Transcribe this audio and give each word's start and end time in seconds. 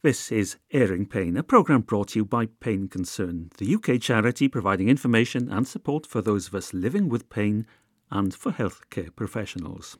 This 0.00 0.30
is 0.30 0.58
Airing 0.70 1.06
Pain, 1.06 1.36
a 1.36 1.42
programme 1.42 1.80
brought 1.80 2.10
to 2.10 2.20
you 2.20 2.24
by 2.24 2.46
Pain 2.46 2.86
Concern, 2.86 3.50
the 3.58 3.74
UK 3.74 4.00
charity 4.00 4.46
providing 4.46 4.88
information 4.88 5.50
and 5.50 5.66
support 5.66 6.06
for 6.06 6.22
those 6.22 6.46
of 6.46 6.54
us 6.54 6.72
living 6.72 7.08
with 7.08 7.28
pain 7.30 7.66
and 8.08 8.32
for 8.32 8.52
healthcare 8.52 9.12
professionals. 9.16 9.98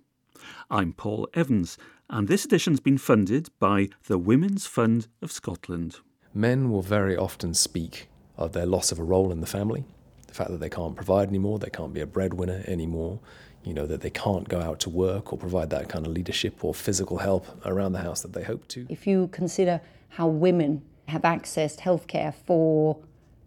I'm 0.71 0.93
Paul 0.93 1.29
Evans, 1.35 1.79
and 2.09 2.29
this 2.29 2.45
edition's 2.45 2.79
been 2.79 2.97
funded 2.97 3.49
by 3.59 3.89
the 4.07 4.19
Women's 4.19 4.69
Fund 4.69 5.09
of 5.21 5.33
Scotland. 5.33 5.97
Men 6.33 6.71
will 6.71 6.83
very 6.83 7.17
often 7.17 7.53
speak 7.53 8.09
of 8.37 8.53
their 8.53 8.67
loss 8.67 8.93
of 8.93 9.01
a 9.01 9.05
role 9.05 9.33
in 9.33 9.41
the 9.41 9.49
family, 9.49 9.85
the 10.29 10.35
fact 10.35 10.53
that 10.53 10.61
they 10.61 10.71
can't 10.71 10.95
provide 10.95 11.27
anymore, 11.27 11.59
they 11.59 11.71
can't 11.71 11.93
be 11.93 12.03
a 12.03 12.07
breadwinner 12.07 12.63
anymore, 12.69 13.19
you 13.65 13.75
know, 13.75 13.87
that 13.87 14.01
they 14.01 14.11
can't 14.11 14.49
go 14.49 14.61
out 14.61 14.81
to 14.81 14.91
work 14.91 15.33
or 15.33 15.39
provide 15.39 15.71
that 15.71 15.89
kind 15.89 16.07
of 16.07 16.13
leadership 16.13 16.65
or 16.65 16.75
physical 16.75 17.19
help 17.19 17.47
around 17.67 17.93
the 17.93 18.01
house 18.01 18.23
that 18.23 18.33
they 18.33 18.43
hope 18.43 18.67
to. 18.69 18.87
If 18.89 19.07
you 19.07 19.29
consider 19.29 19.81
how 20.11 20.29
women 20.29 20.83
have 21.09 21.23
accessed 21.23 21.79
healthcare 21.81 22.35
for 22.35 22.99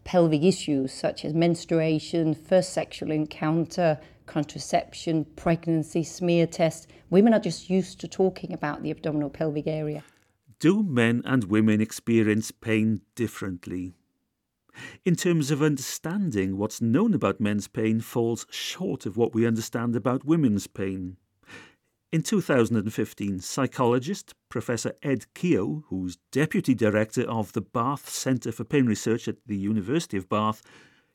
pelvic 0.03 0.43
issues 0.43 0.91
such 0.91 1.23
as 1.25 1.33
menstruation, 1.33 2.33
first 2.33 2.73
sexual 2.73 3.11
encounter, 3.11 3.99
contraception, 4.25 5.25
pregnancy, 5.35 6.03
smear 6.03 6.47
test, 6.47 6.87
women 7.09 7.33
are 7.33 7.39
just 7.39 7.69
used 7.69 7.99
to 7.99 8.07
talking 8.07 8.53
about 8.53 8.81
the 8.81 8.91
abdominal 8.91 9.29
pelvic 9.29 9.67
area. 9.67 10.03
Do 10.59 10.83
men 10.83 11.21
and 11.25 11.45
women 11.45 11.81
experience 11.81 12.51
pain 12.51 13.01
differently? 13.15 13.95
In 15.05 15.15
terms 15.15 15.51
of 15.51 15.61
understanding, 15.61 16.57
what's 16.57 16.81
known 16.81 17.13
about 17.13 17.39
men's 17.39 17.67
pain 17.67 17.99
falls 17.99 18.45
short 18.49 19.05
of 19.05 19.17
what 19.17 19.33
we 19.33 19.47
understand 19.47 19.95
about 19.95 20.25
women's 20.25 20.67
pain. 20.67 21.17
In 22.11 22.21
2015, 22.21 23.39
psychologist 23.39 24.35
Professor 24.49 24.93
Ed 25.01 25.33
Keogh, 25.33 25.85
who's 25.87 26.17
Deputy 26.31 26.73
Director 26.73 27.23
of 27.23 27.53
the 27.53 27.61
Bath 27.61 28.09
Centre 28.09 28.51
for 28.51 28.65
Pain 28.65 28.85
Research 28.85 29.29
at 29.29 29.37
the 29.45 29.55
University 29.55 30.17
of 30.17 30.27
Bath, 30.27 30.61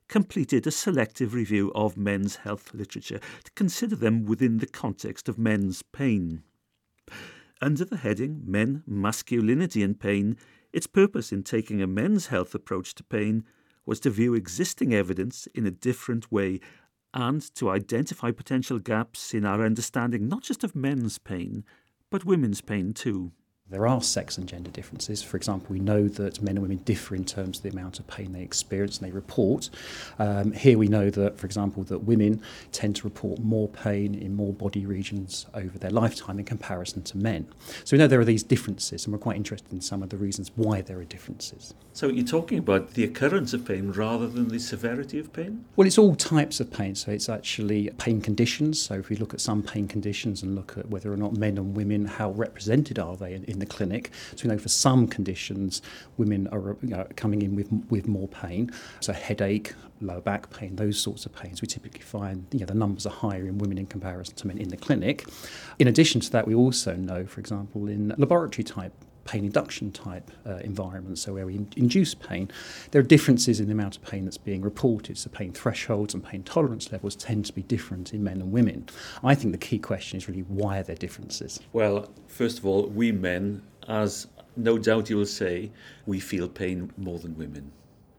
completed 0.08 0.66
a 0.66 0.70
selective 0.70 1.34
review 1.34 1.70
of 1.74 1.98
men's 1.98 2.36
health 2.36 2.72
literature 2.72 3.20
to 3.44 3.50
consider 3.52 3.94
them 3.94 4.24
within 4.24 4.58
the 4.58 4.66
context 4.66 5.28
of 5.28 5.38
men's 5.38 5.82
pain. 5.82 6.42
Under 7.60 7.84
the 7.84 7.98
heading 7.98 8.42
Men, 8.44 8.82
Masculinity 8.86 9.82
and 9.82 9.98
Pain, 9.98 10.36
its 10.72 10.86
purpose 10.86 11.32
in 11.32 11.42
taking 11.42 11.82
a 11.82 11.86
men's 11.86 12.28
health 12.28 12.54
approach 12.54 12.94
to 12.94 13.04
pain 13.04 13.44
was 13.86 14.00
to 14.00 14.10
view 14.10 14.34
existing 14.34 14.92
evidence 14.92 15.46
in 15.54 15.66
a 15.66 15.70
different 15.70 16.30
way 16.30 16.60
and 17.14 17.54
to 17.54 17.70
identify 17.70 18.30
potential 18.30 18.78
gaps 18.78 19.32
in 19.32 19.46
our 19.46 19.64
understanding 19.64 20.28
not 20.28 20.42
just 20.42 20.64
of 20.64 20.74
men's 20.74 21.18
pain, 21.18 21.64
but 22.10 22.24
women's 22.24 22.60
pain 22.60 22.92
too. 22.92 23.32
There 23.68 23.88
are 23.88 24.00
sex 24.00 24.38
and 24.38 24.48
gender 24.48 24.70
differences. 24.70 25.24
For 25.24 25.36
example, 25.36 25.66
we 25.70 25.80
know 25.80 26.06
that 26.06 26.40
men 26.40 26.56
and 26.56 26.62
women 26.62 26.76
differ 26.84 27.16
in 27.16 27.24
terms 27.24 27.58
of 27.58 27.64
the 27.64 27.70
amount 27.70 27.98
of 27.98 28.06
pain 28.06 28.30
they 28.30 28.42
experience 28.42 28.98
and 28.98 29.08
they 29.08 29.12
report. 29.12 29.70
Um, 30.20 30.52
here 30.52 30.78
we 30.78 30.86
know 30.86 31.10
that, 31.10 31.36
for 31.36 31.46
example, 31.46 31.82
that 31.84 32.04
women 32.04 32.40
tend 32.70 32.94
to 32.96 33.02
report 33.02 33.40
more 33.40 33.66
pain 33.66 34.14
in 34.14 34.36
more 34.36 34.52
body 34.52 34.86
regions 34.86 35.46
over 35.52 35.78
their 35.78 35.90
lifetime 35.90 36.38
in 36.38 36.44
comparison 36.44 37.02
to 37.02 37.18
men. 37.18 37.48
So 37.82 37.96
we 37.96 37.98
know 37.98 38.06
there 38.06 38.20
are 38.20 38.24
these 38.24 38.44
differences, 38.44 39.04
and 39.04 39.12
we're 39.12 39.18
quite 39.18 39.36
interested 39.36 39.72
in 39.72 39.80
some 39.80 40.00
of 40.00 40.10
the 40.10 40.16
reasons 40.16 40.52
why 40.54 40.80
there 40.80 41.00
are 41.00 41.04
differences. 41.04 41.74
So 41.92 42.08
you're 42.08 42.24
talking 42.24 42.58
about 42.58 42.92
the 42.92 43.02
occurrence 43.02 43.52
of 43.52 43.64
pain 43.64 43.90
rather 43.90 44.28
than 44.28 44.46
the 44.46 44.60
severity 44.60 45.18
of 45.18 45.32
pain? 45.32 45.64
Well, 45.74 45.88
it's 45.88 45.98
all 45.98 46.14
types 46.14 46.60
of 46.60 46.70
pain. 46.70 46.94
So 46.94 47.10
it's 47.10 47.28
actually 47.28 47.90
pain 47.98 48.20
conditions. 48.20 48.80
So 48.80 48.94
if 48.94 49.08
we 49.08 49.16
look 49.16 49.34
at 49.34 49.40
some 49.40 49.62
pain 49.62 49.88
conditions 49.88 50.44
and 50.44 50.54
look 50.54 50.78
at 50.78 50.88
whether 50.88 51.12
or 51.12 51.16
not 51.16 51.32
men 51.32 51.58
and 51.58 51.74
women, 51.74 52.04
how 52.04 52.30
represented 52.30 53.00
are 53.00 53.16
they 53.16 53.34
in, 53.34 53.55
in 53.56 53.60
the 53.60 53.66
clinic. 53.66 54.10
So 54.34 54.44
we 54.44 54.54
know 54.54 54.58
for 54.58 54.68
some 54.68 55.08
conditions, 55.08 55.82
women 56.16 56.46
are 56.48 56.76
you 56.82 56.90
know, 56.90 57.06
coming 57.16 57.42
in 57.42 57.56
with 57.56 57.68
with 57.90 58.06
more 58.06 58.28
pain. 58.28 58.70
So 59.00 59.12
headache, 59.12 59.72
lower 60.00 60.20
back 60.20 60.50
pain, 60.50 60.76
those 60.76 60.98
sorts 60.98 61.26
of 61.26 61.34
pains, 61.34 61.62
we 61.62 61.68
typically 61.68 62.02
find 62.02 62.46
you 62.52 62.60
know, 62.60 62.66
the 62.66 62.74
numbers 62.74 63.06
are 63.06 63.12
higher 63.12 63.46
in 63.46 63.58
women 63.58 63.78
in 63.78 63.86
comparison 63.86 64.34
to 64.36 64.46
men 64.46 64.58
in 64.58 64.68
the 64.68 64.76
clinic. 64.76 65.26
In 65.78 65.88
addition 65.88 66.20
to 66.20 66.30
that, 66.32 66.46
we 66.46 66.54
also 66.54 66.94
know, 66.94 67.24
for 67.26 67.40
example, 67.40 67.88
in 67.88 68.14
laboratory 68.18 68.64
type 68.64 68.92
pain 69.26 69.44
induction 69.44 69.92
type 69.92 70.30
uh, 70.46 70.56
environments, 70.56 71.22
so 71.22 71.34
where 71.34 71.46
we 71.46 71.56
in- 71.56 71.68
induce 71.76 72.14
pain, 72.14 72.50
there 72.90 73.00
are 73.00 73.04
differences 73.04 73.60
in 73.60 73.66
the 73.66 73.72
amount 73.72 73.96
of 73.96 74.02
pain 74.02 74.24
that's 74.24 74.38
being 74.38 74.62
reported. 74.62 75.18
So 75.18 75.30
pain 75.30 75.52
thresholds 75.52 76.14
and 76.14 76.24
pain 76.24 76.42
tolerance 76.42 76.92
levels 76.92 77.16
tend 77.16 77.46
to 77.46 77.52
be 77.52 77.62
different 77.62 78.14
in 78.14 78.22
men 78.22 78.40
and 78.40 78.52
women. 78.52 78.88
I 79.22 79.34
think 79.34 79.52
the 79.52 79.58
key 79.58 79.78
question 79.78 80.16
is 80.16 80.28
really 80.28 80.42
why 80.42 80.78
are 80.78 80.82
there 80.82 80.96
differences? 80.96 81.60
Well, 81.72 82.08
first 82.26 82.58
of 82.58 82.66
all, 82.66 82.86
we 82.86 83.12
men, 83.12 83.62
as 83.88 84.28
no 84.56 84.78
doubt 84.78 85.10
you 85.10 85.16
will 85.16 85.26
say, 85.26 85.70
we 86.06 86.20
feel 86.20 86.48
pain 86.48 86.90
more 86.96 87.18
than 87.18 87.36
women. 87.36 87.72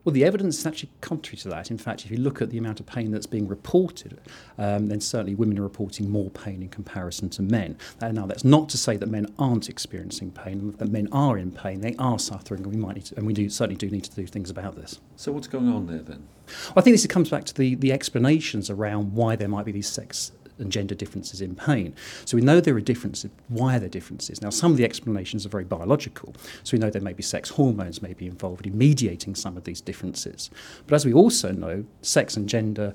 Well, 0.08 0.14
the 0.14 0.24
evidence 0.24 0.60
is 0.60 0.66
actually 0.66 0.92
contrary 1.02 1.36
to 1.40 1.50
that. 1.50 1.70
In 1.70 1.78
fact, 1.78 2.06
if 2.06 2.12
you 2.12 2.16
look 2.16 2.42
at 2.42 2.50
the 2.50 2.58
amount 2.58 2.80
of 2.80 2.86
pain 2.86 3.12
that's 3.12 3.26
being 3.26 3.46
reported, 3.46 4.22
um, 4.58 4.88
then 4.88 5.02
certainly 5.02 5.36
women 5.36 5.60
are 5.60 5.64
reporting 5.64 6.10
more 6.10 6.30
pain 6.30 6.62
in 6.62 6.70
comparison 6.70 7.28
to 7.32 7.42
men. 7.42 7.78
Uh, 8.02 8.14
now, 8.14 8.26
that's 8.26 8.46
not 8.46 8.70
to 8.70 8.78
say 8.78 8.96
that 8.96 9.10
men 9.10 9.28
aren't 9.38 9.68
experiencing 9.68 10.32
pain, 10.32 10.74
that 10.78 10.88
men 10.88 11.10
are 11.12 11.38
in 11.38 11.52
pain, 11.52 11.82
they 11.82 11.94
are 12.00 12.18
suffering, 12.20 12.64
and 12.64 12.74
we 12.74 12.80
might 12.80 12.96
need 12.96 13.06
to, 13.08 13.18
and 13.18 13.28
we 13.28 13.34
do 13.34 13.50
certainly 13.50 13.76
do 13.76 13.90
need 13.90 14.06
to 14.06 14.16
do 14.16 14.26
things 14.26 14.50
about 14.50 14.78
this. 14.78 15.02
So, 15.18 15.34
what's 15.34 15.48
going 15.48 15.68
on 15.68 15.88
there 15.88 16.04
then? 16.04 16.26
Well, 16.68 16.76
I 16.78 16.82
think 16.82 16.94
this 16.94 17.06
comes 17.08 17.30
back 17.30 17.44
to 17.44 17.54
the, 17.54 17.76
the 17.76 17.92
explanations 17.92 18.70
around 18.70 19.12
why 19.14 19.36
there 19.36 19.50
might 19.50 19.66
be 19.66 19.74
these 19.74 19.90
sex 19.90 20.32
and 20.60 20.72
gender 20.72 20.96
differences 20.96 21.42
in 21.42 21.56
pain. 21.56 21.96
So 22.26 22.38
we 22.38 22.44
know 22.44 22.60
there 22.60 22.76
are 22.76 22.82
differences. 22.82 23.32
Why 23.48 23.76
are 23.76 23.80
there 23.80 23.90
differences? 23.90 24.42
Now, 24.42 24.50
some 24.50 24.72
of 24.72 24.78
the 24.78 24.86
explanations 24.86 25.46
are 25.46 25.50
very 25.50 25.64
biological. 25.64 26.36
So 26.64 26.76
we 26.76 26.80
know 26.80 26.90
there 26.90 27.02
may 27.02 27.14
be 27.14 27.24
sex 27.24 27.50
hormones 27.50 28.02
may 28.02 28.14
be 28.14 28.28
involved 28.28 28.66
in 28.66 28.78
mediating 28.78 29.36
some 29.36 29.58
of 29.58 29.64
these 29.64 29.82
differences. 29.82 30.50
But 30.86 30.96
as 30.96 31.06
we 31.06 31.14
also 31.14 31.52
know, 31.52 31.86
sex 32.02 32.38
and 32.38 32.48
gender 32.48 32.94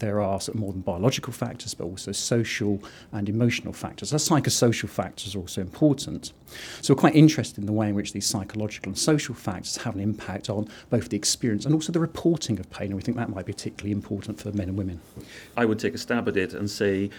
there 0.00 0.20
are 0.20 0.40
sort 0.40 0.54
of 0.54 0.60
more 0.60 0.72
than 0.72 0.80
biological 0.80 1.32
factors, 1.32 1.74
but 1.74 1.84
also 1.84 2.12
social 2.12 2.82
and 3.12 3.28
emotional 3.28 3.72
factors. 3.72 4.12
Our 4.12 4.18
psychosocial 4.18 4.88
factors 4.88 5.34
are 5.34 5.40
also 5.40 5.60
important. 5.60 6.32
So 6.80 6.94
we're 6.94 7.00
quite 7.00 7.14
interested 7.14 7.58
in 7.58 7.66
the 7.66 7.72
way 7.72 7.88
in 7.88 7.94
which 7.94 8.12
these 8.12 8.26
psychological 8.26 8.90
and 8.90 8.98
social 8.98 9.34
factors 9.34 9.78
have 9.78 9.94
an 9.94 10.00
impact 10.00 10.48
on 10.48 10.68
both 10.90 11.08
the 11.08 11.16
experience 11.16 11.64
and 11.64 11.74
also 11.74 11.92
the 11.92 12.00
reporting 12.00 12.58
of 12.58 12.70
pain. 12.70 12.88
And 12.88 12.96
we 12.96 13.02
think 13.02 13.16
that 13.16 13.28
might 13.28 13.46
be 13.46 13.52
particularly 13.52 13.92
important 13.92 14.40
for 14.40 14.52
men 14.52 14.68
and 14.68 14.78
women. 14.78 15.00
I 15.56 15.64
would 15.64 15.78
take 15.78 15.94
a 15.94 15.98
stab 15.98 16.28
at 16.28 16.36
it 16.36 16.54
and 16.54 16.70
say 16.70 17.10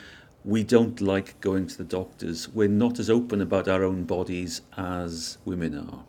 we 0.46 0.64
don't 0.64 1.02
like 1.02 1.40
going 1.42 1.68
to 1.68 1.78
the 1.78 1.84
doctors. 1.84 2.50
We're 2.50 2.70
not 2.70 3.00
as 3.00 3.10
open 3.10 3.42
about 3.42 3.68
our 3.68 3.84
own 3.84 4.06
bodies 4.06 4.62
as 4.78 5.38
women 5.46 5.78
are. 5.78 6.04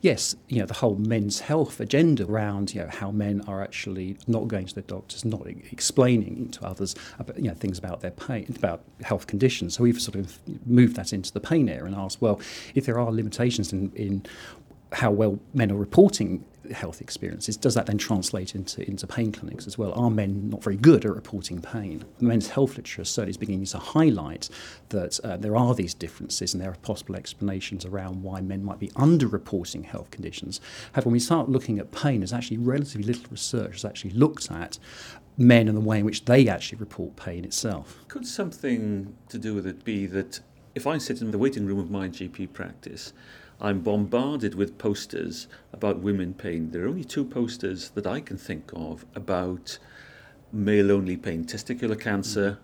Yes, 0.00 0.34
you 0.48 0.58
know, 0.58 0.66
the 0.66 0.74
whole 0.74 0.96
men's 0.96 1.40
health 1.40 1.80
agenda 1.80 2.24
around, 2.26 2.74
you 2.74 2.82
know, 2.82 2.88
how 2.88 3.10
men 3.10 3.42
are 3.46 3.62
actually 3.62 4.16
not 4.26 4.48
going 4.48 4.66
to 4.66 4.74
the 4.74 4.82
doctors, 4.82 5.24
not 5.24 5.46
explaining 5.46 6.50
to 6.50 6.64
others 6.64 6.94
about, 7.18 7.36
you 7.36 7.48
know, 7.48 7.54
things 7.54 7.78
about 7.78 8.00
their 8.00 8.10
pain, 8.10 8.52
about 8.56 8.82
health 9.02 9.26
conditions. 9.26 9.76
So 9.76 9.82
we've 9.82 10.00
sort 10.00 10.16
of 10.16 10.38
moved 10.66 10.96
that 10.96 11.12
into 11.12 11.32
the 11.32 11.40
pain 11.40 11.68
area 11.68 11.84
and 11.84 11.94
asked, 11.94 12.20
well, 12.20 12.40
if 12.74 12.86
there 12.86 12.98
are 12.98 13.10
limitations 13.12 13.72
in, 13.72 13.92
in 13.94 14.26
how 14.92 15.10
well 15.10 15.38
men 15.54 15.70
are 15.70 15.76
reporting 15.76 16.44
health 16.70 17.00
experiences, 17.00 17.56
does 17.56 17.74
that 17.74 17.86
then 17.86 17.98
translate 17.98 18.54
into, 18.54 18.86
into 18.88 19.06
pain 19.06 19.32
clinics 19.32 19.66
as 19.66 19.76
well? 19.76 19.92
Are 19.94 20.10
men 20.10 20.50
not 20.50 20.62
very 20.62 20.76
good 20.76 21.04
at 21.04 21.14
reporting 21.14 21.60
pain? 21.60 22.04
The 22.18 22.24
men's 22.24 22.48
health 22.48 22.70
literature 22.70 23.04
certainly 23.04 23.30
is 23.30 23.36
beginning 23.36 23.66
to 23.66 23.78
highlight 23.78 24.48
that 24.90 25.18
uh, 25.24 25.36
there 25.36 25.56
are 25.56 25.74
these 25.74 25.94
differences 25.94 26.54
and 26.54 26.62
there 26.62 26.70
are 26.70 26.76
possible 26.76 27.16
explanations 27.16 27.84
around 27.84 28.22
why 28.22 28.40
men 28.40 28.64
might 28.64 28.78
be 28.78 28.88
underreporting 28.90 29.84
health 29.84 30.10
conditions. 30.10 30.60
However, 30.92 31.08
when 31.08 31.14
we 31.14 31.20
start 31.20 31.48
looking 31.48 31.78
at 31.78 31.90
pain, 31.92 32.20
there's 32.20 32.32
actually 32.32 32.58
relatively 32.58 33.02
little 33.02 33.26
research 33.30 33.82
that's 33.82 33.84
actually 33.84 34.10
looked 34.10 34.50
at 34.50 34.78
men 35.36 35.68
and 35.68 35.76
the 35.76 35.80
way 35.80 35.98
in 35.98 36.04
which 36.04 36.24
they 36.26 36.48
actually 36.48 36.78
report 36.78 37.16
pain 37.16 37.44
itself. 37.44 37.98
Could 38.08 38.26
something 38.26 39.16
to 39.28 39.38
do 39.38 39.54
with 39.54 39.66
it 39.66 39.84
be 39.84 40.06
that 40.06 40.40
if 40.74 40.86
I 40.86 40.98
sit 40.98 41.20
in 41.20 41.30
the 41.30 41.38
waiting 41.38 41.66
room 41.66 41.78
of 41.78 41.90
my 41.90 42.08
GP 42.08 42.52
practice, 42.52 43.12
I'm 43.64 43.78
bombarded 43.78 44.56
with 44.56 44.76
posters 44.76 45.46
about 45.72 46.00
women 46.00 46.34
pain. 46.34 46.72
There 46.72 46.84
are 46.84 46.88
only 46.88 47.04
two 47.04 47.24
posters 47.24 47.90
that 47.90 48.08
I 48.08 48.18
can 48.18 48.36
think 48.36 48.72
of 48.74 49.06
about 49.14 49.78
male 50.50 50.90
only 50.90 51.16
pain, 51.16 51.44
testicular 51.44 51.98
cancer, 51.98 52.58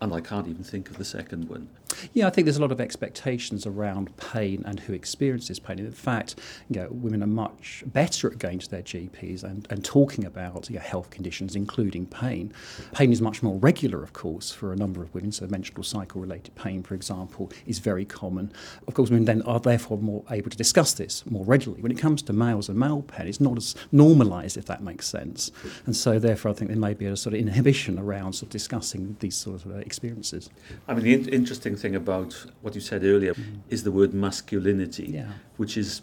and 0.00 0.14
I 0.14 0.20
can't 0.20 0.46
even 0.46 0.62
think 0.62 0.90
of 0.90 0.96
the 0.96 1.04
second 1.04 1.48
one. 1.48 1.70
Yeah, 2.12 2.26
I 2.26 2.30
think 2.30 2.44
there's 2.46 2.56
a 2.56 2.62
lot 2.62 2.72
of 2.72 2.80
expectations 2.80 3.66
around 3.66 4.16
pain 4.16 4.62
and 4.66 4.80
who 4.80 4.92
experiences 4.92 5.58
pain. 5.58 5.78
In 5.78 5.92
fact, 5.92 6.36
you 6.68 6.80
know, 6.80 6.88
women 6.90 7.22
are 7.22 7.28
much 7.28 7.82
better 7.86 8.30
at 8.30 8.38
going 8.38 8.58
to 8.58 8.70
their 8.70 8.82
GPs 8.82 9.42
and, 9.42 9.66
and 9.70 9.84
talking 9.84 10.24
about 10.24 10.70
know, 10.70 10.80
health 10.80 11.10
conditions, 11.10 11.56
including 11.56 12.06
pain. 12.06 12.52
Pain 12.92 13.12
is 13.12 13.20
much 13.20 13.42
more 13.42 13.56
regular, 13.56 14.02
of 14.02 14.12
course, 14.12 14.50
for 14.50 14.72
a 14.72 14.76
number 14.76 15.02
of 15.02 15.12
women. 15.14 15.32
So, 15.32 15.46
menstrual 15.46 15.84
cycle 15.84 16.20
related 16.20 16.54
pain, 16.54 16.82
for 16.82 16.94
example, 16.94 17.50
is 17.66 17.78
very 17.78 18.04
common. 18.04 18.52
Of 18.86 18.94
course, 18.94 19.10
women 19.10 19.24
then 19.24 19.42
are 19.42 19.60
therefore 19.60 19.98
more 19.98 20.24
able 20.30 20.50
to 20.50 20.56
discuss 20.56 20.94
this 20.94 21.24
more 21.26 21.44
readily. 21.44 21.80
When 21.80 21.92
it 21.92 21.98
comes 21.98 22.22
to 22.22 22.32
males 22.32 22.68
and 22.68 22.78
male 22.78 23.02
pain, 23.02 23.26
it's 23.26 23.40
not 23.40 23.56
as 23.56 23.74
normalised, 23.92 24.56
if 24.56 24.66
that 24.66 24.82
makes 24.82 25.06
sense. 25.06 25.50
And 25.86 25.96
so, 25.96 26.18
therefore, 26.18 26.50
I 26.50 26.54
think 26.54 26.70
there 26.70 26.78
may 26.78 26.94
be 26.94 27.06
a 27.06 27.16
sort 27.16 27.34
of 27.34 27.40
inhibition 27.40 27.98
around 27.98 28.34
sort 28.34 28.44
of 28.44 28.50
discussing 28.50 29.16
these 29.20 29.36
sort 29.36 29.64
of 29.64 29.70
uh, 29.70 29.76
experiences. 29.76 30.50
I 30.88 30.94
mean, 30.94 31.04
the 31.04 31.14
in- 31.14 31.28
interesting 31.28 31.76
thing 31.76 31.83
about 31.92 32.46
what 32.62 32.74
you 32.74 32.80
said 32.80 33.04
earlier 33.04 33.34
mm. 33.34 33.58
is 33.68 33.84
the 33.84 33.92
word 33.92 34.14
masculinity, 34.14 35.10
yeah. 35.12 35.32
which 35.56 35.76
is 35.76 36.02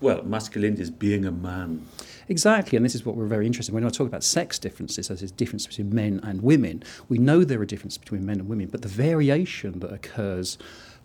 well, 0.00 0.22
masculinity 0.22 0.82
is 0.82 0.90
being 0.90 1.24
a 1.26 1.30
man. 1.30 1.86
Exactly, 2.28 2.76
and 2.76 2.84
this 2.84 2.94
is 2.94 3.04
what 3.04 3.16
we're 3.16 3.26
very 3.26 3.46
interested 3.46 3.72
in. 3.72 3.74
When 3.74 3.84
I 3.84 3.90
talk 3.90 4.06
about 4.06 4.24
sex 4.24 4.58
differences, 4.58 5.06
so 5.06 5.14
there's 5.14 5.30
a 5.30 5.34
difference 5.34 5.66
between 5.66 5.94
men 5.94 6.20
and 6.22 6.42
women, 6.42 6.82
we 7.08 7.18
know 7.18 7.44
there 7.44 7.60
are 7.60 7.66
differences 7.66 7.98
between 7.98 8.24
men 8.24 8.40
and 8.40 8.48
women, 8.48 8.68
but 8.68 8.82
the 8.82 8.88
variation 8.88 9.80
that 9.80 9.92
occurs 9.92 10.56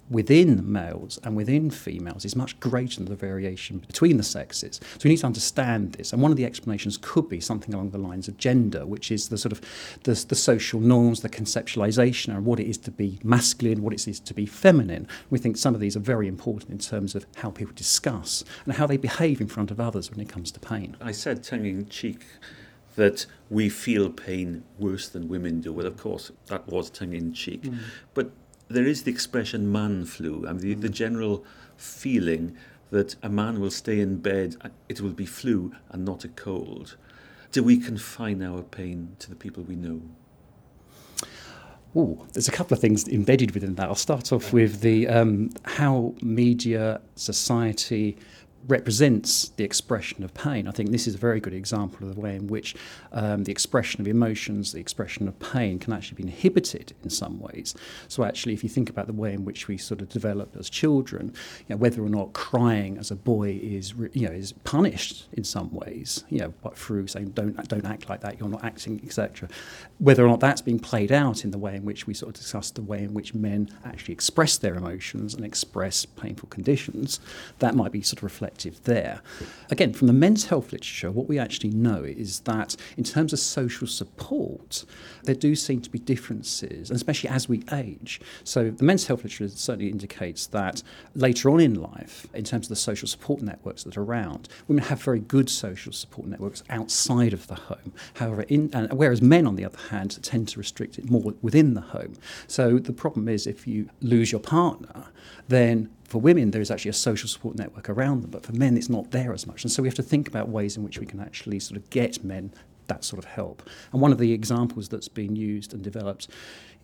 within 0.09 0.71
males 0.71 1.19
and 1.23 1.35
within 1.35 1.69
females 1.69 2.25
is 2.25 2.35
much 2.35 2.59
greater 2.59 2.97
than 2.97 3.05
the 3.05 3.15
variation 3.15 3.79
between 3.79 4.17
the 4.17 4.23
sexes. 4.23 4.79
So 4.83 5.01
we 5.03 5.09
need 5.09 5.17
to 5.17 5.25
understand 5.25 5.93
this. 5.93 6.13
And 6.13 6.21
one 6.21 6.31
of 6.31 6.37
the 6.37 6.45
explanations 6.45 6.97
could 6.97 7.27
be 7.27 7.39
something 7.39 7.73
along 7.73 7.91
the 7.91 7.97
lines 7.97 8.27
of 8.27 8.37
gender, 8.37 8.85
which 8.85 9.11
is 9.11 9.29
the 9.29 9.37
sort 9.37 9.51
of 9.51 9.61
the, 10.03 10.13
the 10.27 10.35
social 10.35 10.79
norms, 10.79 11.21
the 11.21 11.29
conceptualization 11.29 12.35
and 12.35 12.45
what 12.45 12.59
it 12.59 12.67
is 12.67 12.77
to 12.79 12.91
be 12.91 13.19
masculine, 13.23 13.81
what 13.81 13.93
it 13.93 14.07
is 14.07 14.19
to 14.19 14.33
be 14.33 14.45
feminine. 14.45 15.07
We 15.29 15.39
think 15.39 15.57
some 15.57 15.73
of 15.73 15.79
these 15.79 15.95
are 15.95 16.01
very 16.01 16.27
important 16.27 16.71
in 16.71 16.77
terms 16.77 17.15
of 17.15 17.25
how 17.37 17.49
people 17.49 17.73
discuss 17.75 18.43
and 18.65 18.73
how 18.73 18.85
they 18.85 18.97
behave 18.97 19.41
in 19.41 19.47
front 19.47 19.71
of 19.71 19.79
others 19.79 20.11
when 20.11 20.19
it 20.19 20.29
comes 20.29 20.51
to 20.51 20.59
pain. 20.59 20.95
I 21.01 21.11
said 21.11 21.43
tongue 21.43 21.65
in 21.65 21.89
cheek 21.89 22.21
that 22.95 23.25
we 23.49 23.69
feel 23.69 24.09
pain 24.09 24.63
worse 24.79 25.09
than 25.09 25.27
women 25.27 25.61
do. 25.61 25.73
Well, 25.73 25.85
of 25.85 25.97
course, 25.97 26.31
that 26.47 26.67
was 26.67 26.89
tongue 26.89 27.13
in 27.13 27.33
cheek. 27.33 27.63
Mm. 27.63 27.79
But 28.13 28.31
there 28.67 28.85
is 28.85 29.03
the 29.03 29.11
expression 29.11 29.71
man 29.71 30.05
flu, 30.05 30.45
I 30.47 30.53
mean, 30.53 30.61
the, 30.61 30.73
the 30.73 30.89
general 30.89 31.43
feeling 31.77 32.55
that 32.91 33.15
a 33.21 33.29
man 33.29 33.59
will 33.59 33.71
stay 33.71 33.99
in 33.99 34.17
bed, 34.17 34.55
it 34.87 35.01
will 35.01 35.11
be 35.11 35.25
flu 35.25 35.73
and 35.89 36.05
not 36.05 36.23
a 36.23 36.29
cold. 36.29 36.97
Do 37.51 37.63
we 37.63 37.77
confine 37.77 38.41
our 38.43 38.61
pain 38.63 39.15
to 39.19 39.29
the 39.29 39.35
people 39.35 39.63
we 39.63 39.75
know? 39.75 40.01
Oh, 41.95 42.25
there's 42.33 42.49
a 42.49 42.51
couple 42.51 42.75
of 42.75 42.81
things 42.81 43.07
embedded 43.07 43.51
within 43.51 43.75
that. 43.75 43.87
I'll 43.87 43.95
start 43.95 44.33
off 44.33 44.51
with 44.51 44.81
the 44.81 45.07
um, 45.07 45.49
how 45.63 46.13
media, 46.21 46.99
society, 47.15 48.17
represents 48.67 49.49
the 49.49 49.63
expression 49.63 50.23
of 50.23 50.33
pain. 50.33 50.67
I 50.67 50.71
think 50.71 50.89
this 50.89 51.07
is 51.07 51.15
a 51.15 51.17
very 51.17 51.39
good 51.39 51.53
example 51.53 52.07
of 52.07 52.15
the 52.15 52.19
way 52.19 52.35
in 52.35 52.47
which 52.47 52.75
um, 53.11 53.43
the 53.43 53.51
expression 53.51 54.01
of 54.01 54.07
emotions, 54.07 54.71
the 54.71 54.79
expression 54.79 55.27
of 55.27 55.39
pain, 55.39 55.77
can 55.79 55.93
actually 55.93 56.15
be 56.15 56.23
inhibited 56.23 56.93
in 57.03 57.09
some 57.09 57.39
ways. 57.39 57.75
So, 58.07 58.23
actually, 58.23 58.53
if 58.53 58.63
you 58.63 58.69
think 58.69 58.89
about 58.89 59.07
the 59.07 59.13
way 59.13 59.33
in 59.33 59.45
which 59.45 59.67
we 59.67 59.77
sort 59.77 60.01
of 60.01 60.09
develop 60.09 60.55
as 60.57 60.69
children, 60.69 61.33
you 61.59 61.75
know, 61.75 61.77
whether 61.77 62.03
or 62.03 62.09
not 62.09 62.33
crying 62.33 62.97
as 62.97 63.11
a 63.11 63.15
boy 63.15 63.59
is, 63.61 63.93
you 64.13 64.27
know, 64.27 64.33
is 64.33 64.51
punished 64.51 65.27
in 65.33 65.43
some 65.43 65.71
ways, 65.71 66.23
you 66.29 66.39
know, 66.39 66.53
through 66.73 67.07
saying 67.07 67.29
don't 67.31 67.55
don't 67.67 67.85
act 67.85 68.09
like 68.09 68.21
that, 68.21 68.39
you're 68.39 68.49
not 68.49 68.63
acting, 68.63 68.99
etc. 69.05 69.47
Whether 69.99 70.25
or 70.25 70.29
not 70.29 70.39
that's 70.39 70.61
being 70.61 70.79
played 70.79 71.11
out 71.11 71.43
in 71.43 71.51
the 71.51 71.57
way 71.57 71.75
in 71.75 71.85
which 71.85 72.07
we 72.07 72.13
sort 72.13 72.35
of 72.35 72.41
discuss 72.41 72.71
the 72.71 72.81
way 72.81 73.03
in 73.03 73.13
which 73.13 73.33
men 73.33 73.69
actually 73.85 74.13
express 74.13 74.57
their 74.57 74.75
emotions 74.75 75.33
and 75.35 75.45
express 75.45 76.05
painful 76.05 76.49
conditions, 76.49 77.19
that 77.59 77.75
might 77.75 77.91
be 77.91 78.01
sort 78.01 78.19
of 78.19 78.23
reflected 78.23 78.54
perspective 78.55 78.83
there. 78.85 79.21
Again, 79.69 79.93
from 79.93 80.07
the 80.07 80.13
men's 80.13 80.45
health 80.45 80.71
literature, 80.71 81.11
what 81.11 81.27
we 81.27 81.39
actually 81.39 81.71
know 81.71 82.03
is 82.03 82.41
that 82.41 82.75
in 82.97 83.03
terms 83.03 83.33
of 83.33 83.39
social 83.39 83.87
support, 83.87 84.85
there 85.23 85.35
do 85.35 85.55
seem 85.55 85.81
to 85.81 85.89
be 85.89 85.99
differences, 85.99 86.91
especially 86.91 87.29
as 87.29 87.49
we 87.49 87.63
age. 87.71 88.21
So 88.43 88.69
the 88.69 88.83
men's 88.83 89.07
health 89.07 89.23
literature 89.23 89.49
certainly 89.49 89.89
indicates 89.89 90.47
that 90.47 90.83
later 91.15 91.49
on 91.49 91.59
in 91.59 91.81
life, 91.81 92.27
in 92.33 92.43
terms 92.43 92.67
of 92.67 92.69
the 92.69 92.75
social 92.75 93.07
support 93.07 93.41
networks 93.41 93.83
that 93.83 93.97
are 93.97 94.03
around, 94.03 94.47
women 94.67 94.83
have 94.85 95.01
very 95.01 95.19
good 95.19 95.49
social 95.49 95.91
support 95.91 96.27
networks 96.27 96.63
outside 96.69 97.33
of 97.33 97.47
the 97.47 97.55
home. 97.55 97.93
However, 98.15 98.43
in, 98.43 98.69
whereas 98.91 99.21
men, 99.21 99.47
on 99.47 99.55
the 99.55 99.65
other 99.65 99.79
hand, 99.89 100.21
tend 100.23 100.47
to 100.49 100.59
restrict 100.59 100.97
it 100.97 101.09
more 101.09 101.33
within 101.41 101.73
the 101.73 101.81
home. 101.81 102.13
So 102.47 102.77
the 102.77 102.93
problem 102.93 103.27
is 103.27 103.47
if 103.47 103.67
you 103.67 103.89
lose 104.01 104.31
your 104.31 104.41
partner, 104.41 105.05
then 105.47 105.89
for 106.07 106.19
women, 106.19 106.51
there 106.51 106.61
is 106.61 106.71
actually 106.71 106.89
a 106.89 106.93
social 106.93 107.27
support 107.27 107.57
network 107.57 107.89
around 107.89 108.21
them, 108.21 108.31
but 108.31 108.45
for 108.45 108.53
men, 108.53 108.77
it's 108.77 108.89
not 108.89 109.11
there 109.11 109.33
as 109.33 109.47
much. 109.47 109.63
And 109.63 109.71
so 109.71 109.81
we 109.81 109.87
have 109.87 109.95
to 109.95 110.03
think 110.03 110.27
about 110.27 110.49
ways 110.49 110.77
in 110.77 110.83
which 110.83 110.99
we 110.99 111.05
can 111.05 111.19
actually 111.19 111.59
sort 111.59 111.77
of 111.77 111.89
get 111.89 112.23
men 112.23 112.51
that 112.87 113.03
sort 113.03 113.17
of 113.17 113.25
help. 113.25 113.67
And 113.91 114.01
one 114.01 114.11
of 114.11 114.19
the 114.19 114.31
examples 114.31 114.89
that's 114.89 115.07
been 115.07 115.35
used 115.35 115.73
and 115.73 115.83
developed 115.83 116.27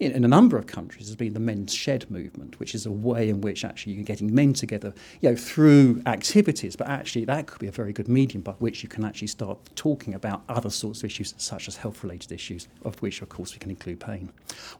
in, 0.02 0.12
in, 0.14 0.26
a 0.26 0.28
number 0.28 0.58
of 0.58 0.66
countries 0.66 1.08
has 1.08 1.16
been 1.16 1.34
the 1.34 1.40
men's 1.40 1.72
shed 1.72 2.10
movement, 2.10 2.60
which 2.60 2.74
is 2.74 2.88
a 2.88 2.92
way 2.92 3.30
in 3.30 3.40
which 3.40 3.64
actually 3.64 3.94
you're 3.94 4.04
getting 4.04 4.34
men 4.34 4.52
together, 4.52 4.94
you 5.22 5.30
know, 5.30 5.36
through 5.36 6.02
activities, 6.08 6.76
but 6.76 6.88
actually 6.88 7.24
that 7.26 7.46
could 7.46 7.60
be 7.60 7.68
a 7.68 7.72
very 7.72 7.94
good 7.94 8.08
medium 8.08 8.42
by 8.42 8.54
which 8.54 8.82
you 8.82 8.90
can 8.90 9.06
actually 9.06 9.28
start 9.28 9.60
talking 9.76 10.16
about 10.16 10.42
other 10.50 10.72
sorts 10.72 11.00
of 11.00 11.06
issues, 11.06 11.36
such 11.38 11.68
as 11.68 11.76
health-related 11.76 12.32
issues, 12.32 12.68
of 12.84 13.00
which, 13.04 13.22
of 13.22 13.30
course, 13.30 13.54
we 13.54 13.60
can 13.60 13.70
include 13.70 14.00
pain. 14.00 14.32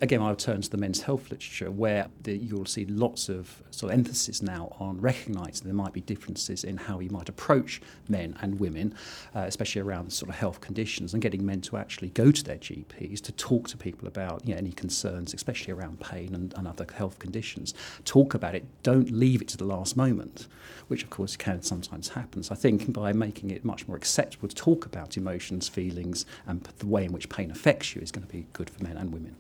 Again, 0.02 0.24
I'll 0.24 0.36
turn 0.36 0.62
to 0.62 0.70
the 0.70 0.78
men's 0.78 1.02
health 1.02 1.30
literature, 1.30 1.70
where 1.70 2.08
the, 2.24 2.36
you'll 2.36 2.66
see 2.66 2.86
lots 2.86 3.30
of 3.30 3.62
sort 3.70 3.94
of 3.94 4.00
emphasis 4.00 4.42
now 4.42 4.76
on 4.80 5.00
recognising 5.00 5.66
there 5.66 5.76
might 5.76 5.94
be 5.94 6.02
differences 6.02 6.64
in 6.64 6.78
how 6.78 7.00
you 7.00 7.12
might 7.12 7.30
approach 7.30 7.80
men 8.10 8.36
and 8.42 8.60
women, 8.60 8.96
uh, 9.36 9.42
especially 9.42 9.84
around 9.84 10.12
sort 10.12 10.30
of 10.30 10.36
health 10.36 10.62
conditions, 10.62 11.14
and 11.14 11.22
getting 11.22 11.46
men 11.46 11.62
to 11.62 11.78
actually 11.78 12.10
go 12.10 12.32
to 12.32 12.44
their 12.44 12.58
GPs 12.58 13.22
to 13.22 13.32
talk 13.34 13.68
to 13.68 13.78
people 13.78 14.08
about 14.08 14.44
you 14.48 14.56
know, 14.56 14.58
any 14.58 14.72
concerns 14.72 15.11
concerns, 15.12 15.34
especially 15.34 15.74
around 15.74 16.00
pain 16.00 16.34
and, 16.34 16.54
and 16.56 16.68
other 16.68 16.86
health 16.94 17.20
conditions. 17.20 17.74
Talk 18.06 18.34
about 18.34 18.56
it. 18.56 18.66
Don't 18.84 19.12
leave 19.12 19.42
it 19.42 19.48
to 19.50 19.58
the 19.58 19.66
last 19.66 19.98
moment, 19.98 20.48
which 20.88 21.04
of 21.04 21.10
course 21.10 21.36
can 21.36 21.62
sometimes 21.62 22.10
happen. 22.10 22.44
So 22.44 22.54
I 22.54 22.58
think 22.58 22.94
by 22.94 23.14
making 23.14 23.52
it 23.52 23.66
much 23.66 23.88
more 23.88 23.98
acceptable 23.98 24.48
to 24.48 24.56
talk 24.56 24.86
about 24.86 25.18
emotions, 25.18 25.68
feelings, 25.68 26.26
and 26.48 26.64
the 26.64 26.88
way 26.88 27.06
in 27.06 27.12
which 27.12 27.30
pain 27.30 27.52
affects 27.52 27.96
you 27.96 28.02
is 28.02 28.12
going 28.12 28.26
to 28.26 28.32
be 28.32 28.48
good 28.54 28.70
for 28.70 28.84
men 28.84 28.98
and 28.98 29.14
women. 29.14 29.36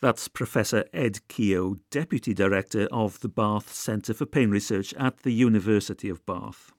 That's 0.00 0.28
Professor 0.28 0.84
Ed 0.92 1.20
Keogh, 1.28 1.76
Deputy 1.90 2.34
Director 2.34 2.86
of 2.92 3.20
the 3.20 3.28
Bath 3.28 3.72
Centre 3.72 4.12
for 4.12 4.26
Pain 4.26 4.50
Research 4.50 4.92
at 4.94 5.22
the 5.22 5.32
University 5.32 6.10
of 6.10 6.24
Bath. 6.26 6.72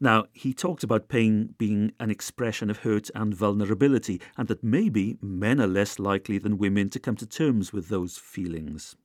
Now, 0.00 0.24
he 0.32 0.54
talked 0.54 0.82
about 0.82 1.08
pain 1.08 1.54
being 1.58 1.92
an 2.00 2.10
expression 2.10 2.70
of 2.70 2.78
hurt 2.78 3.10
and 3.14 3.34
vulnerability, 3.34 4.20
and 4.36 4.48
that 4.48 4.64
maybe 4.64 5.18
men 5.20 5.60
are 5.60 5.66
less 5.66 5.98
likely 5.98 6.38
than 6.38 6.56
women 6.56 6.88
to 6.90 6.98
come 6.98 7.16
to 7.16 7.26
terms 7.26 7.72
with 7.72 7.88
those 7.88 8.16
feelings. 8.16 8.96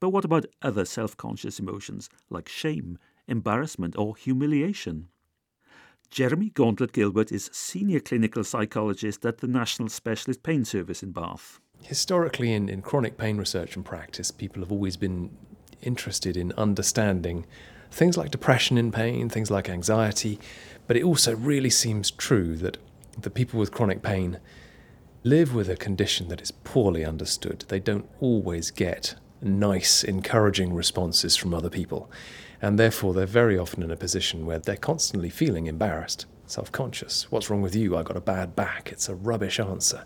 But 0.00 0.10
what 0.10 0.26
about 0.26 0.44
other 0.60 0.84
self 0.84 1.16
conscious 1.16 1.58
emotions 1.58 2.10
like 2.28 2.50
shame, 2.50 2.98
embarrassment, 3.26 3.96
or 3.96 4.14
humiliation? 4.14 5.08
Jeremy 6.10 6.50
Gauntlett-Gilbert 6.50 7.32
is 7.32 7.48
Senior 7.52 8.00
Clinical 8.00 8.44
Psychologist 8.44 9.24
at 9.24 9.38
the 9.38 9.48
National 9.48 9.88
Specialist 9.88 10.42
Pain 10.42 10.66
Service 10.66 11.02
in 11.02 11.12
Bath. 11.12 11.60
Historically, 11.80 12.52
in, 12.52 12.68
in 12.68 12.82
chronic 12.82 13.16
pain 13.16 13.38
research 13.38 13.74
and 13.74 13.84
practice, 13.84 14.30
people 14.30 14.62
have 14.62 14.70
always 14.70 14.98
been 14.98 15.34
interested 15.82 16.36
in 16.36 16.52
understanding 16.52 17.46
things 17.94 18.16
like 18.16 18.30
depression 18.30 18.76
in 18.76 18.90
pain, 18.90 19.28
things 19.28 19.50
like 19.50 19.68
anxiety, 19.68 20.38
but 20.86 20.96
it 20.96 21.04
also 21.04 21.34
really 21.36 21.70
seems 21.70 22.10
true 22.10 22.56
that 22.56 22.76
the 23.18 23.30
people 23.30 23.60
with 23.60 23.70
chronic 23.70 24.02
pain 24.02 24.38
live 25.22 25.54
with 25.54 25.68
a 25.68 25.76
condition 25.76 26.28
that 26.28 26.42
is 26.42 26.50
poorly 26.50 27.04
understood. 27.04 27.64
They 27.68 27.78
don't 27.78 28.08
always 28.20 28.72
get 28.72 29.14
nice, 29.40 30.02
encouraging 30.02 30.74
responses 30.74 31.36
from 31.36 31.54
other 31.54 31.70
people, 31.70 32.10
and 32.60 32.78
therefore 32.78 33.14
they're 33.14 33.26
very 33.26 33.56
often 33.56 33.82
in 33.82 33.92
a 33.92 33.96
position 33.96 34.44
where 34.44 34.58
they're 34.58 34.76
constantly 34.76 35.30
feeling 35.30 35.66
embarrassed. 35.66 36.26
Self 36.46 36.70
conscious. 36.70 37.30
What's 37.30 37.48
wrong 37.48 37.62
with 37.62 37.74
you? 37.74 37.96
I 37.96 38.02
got 38.02 38.18
a 38.18 38.20
bad 38.20 38.54
back. 38.54 38.92
It's 38.92 39.08
a 39.08 39.14
rubbish 39.14 39.58
answer. 39.58 40.04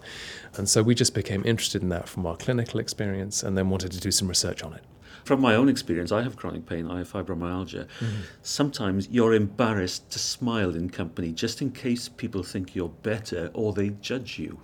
And 0.55 0.69
so 0.69 0.85
we 0.85 0.95
just 0.95 1.13
became 1.13 1.45
interested 1.45 1.83
in 1.83 1.89
that 1.89 2.09
from 2.09 2.27
our 2.27 2.37
clinical 2.37 2.79
experience 2.79 3.43
and 3.43 3.59
then 3.59 3.71
wanted 3.71 3.91
to 3.91 3.99
do 3.99 4.13
some 4.13 4.29
research 4.29 4.63
on 4.63 4.73
it 4.73 4.85
from 5.25 5.41
my 5.41 5.55
own 5.55 5.69
experience, 5.69 6.13
I 6.13 6.23
have 6.23 6.37
chronic 6.37 6.67
pain, 6.67 6.91
I 6.91 6.99
have 6.99 7.13
fibromyalgia. 7.13 7.87
Mm-hmm. 8.01 8.21
Sometimes 8.43 9.09
you're 9.11 9.35
embarrassed 9.35 10.11
to 10.11 10.19
smile 10.19 10.75
in 10.75 10.91
company 10.91 11.33
just 11.33 11.63
in 11.63 11.71
case 11.71 12.09
people 12.09 12.43
think 12.43 12.75
you're 12.75 12.89
better 12.89 13.51
or 13.55 13.73
they 13.73 13.91
judge 13.91 14.39
you. 14.39 14.61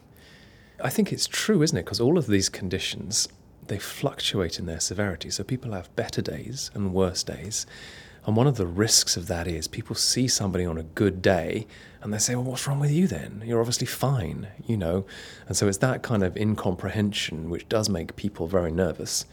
I 0.83 0.91
think 0.91 1.13
it's 1.13 1.27
true, 1.27 1.63
isn't 1.63 1.77
it? 1.77 1.85
Because 1.85 2.01
all 2.01 2.19
of 2.19 2.27
these 2.27 2.49
conditions, 2.49 3.29
they 3.67 3.79
fluctuate 3.79 4.59
in 4.59 4.67
their 4.67 4.81
severity. 4.81 5.31
So 5.31 5.45
people 5.45 5.73
have 5.73 5.95
better 5.97 6.21
days 6.21 6.71
and 6.75 6.93
worse 6.93 7.23
days. 7.23 7.67
And 8.27 8.37
one 8.37 8.47
of 8.47 8.57
the 8.57 8.67
risks 8.67 9.17
of 9.17 9.27
that 9.29 9.47
is 9.47 9.69
people 9.69 9.95
see 9.95 10.29
somebody 10.29 10.65
on 10.65 10.79
a 10.79 10.83
good 10.83 11.21
day 11.21 11.67
and 12.03 12.13
they 12.13 12.19
say, 12.19 12.35
Well, 12.35 12.45
what's 12.45 12.67
wrong 12.67 12.81
with 12.81 12.91
you 12.91 13.07
then? 13.07 13.43
You're 13.45 13.61
obviously 13.61 13.87
fine, 13.87 14.49
you 14.67 14.77
know? 14.77 15.05
And 15.47 15.57
so 15.57 15.69
it's 15.69 15.79
that 15.79 16.03
kind 16.03 16.23
of 16.23 16.37
incomprehension 16.37 17.51
which 17.51 17.69
does 17.69 17.89
make 17.89 18.17
people 18.17 18.47
very 18.47 18.73
nervous 18.73 19.27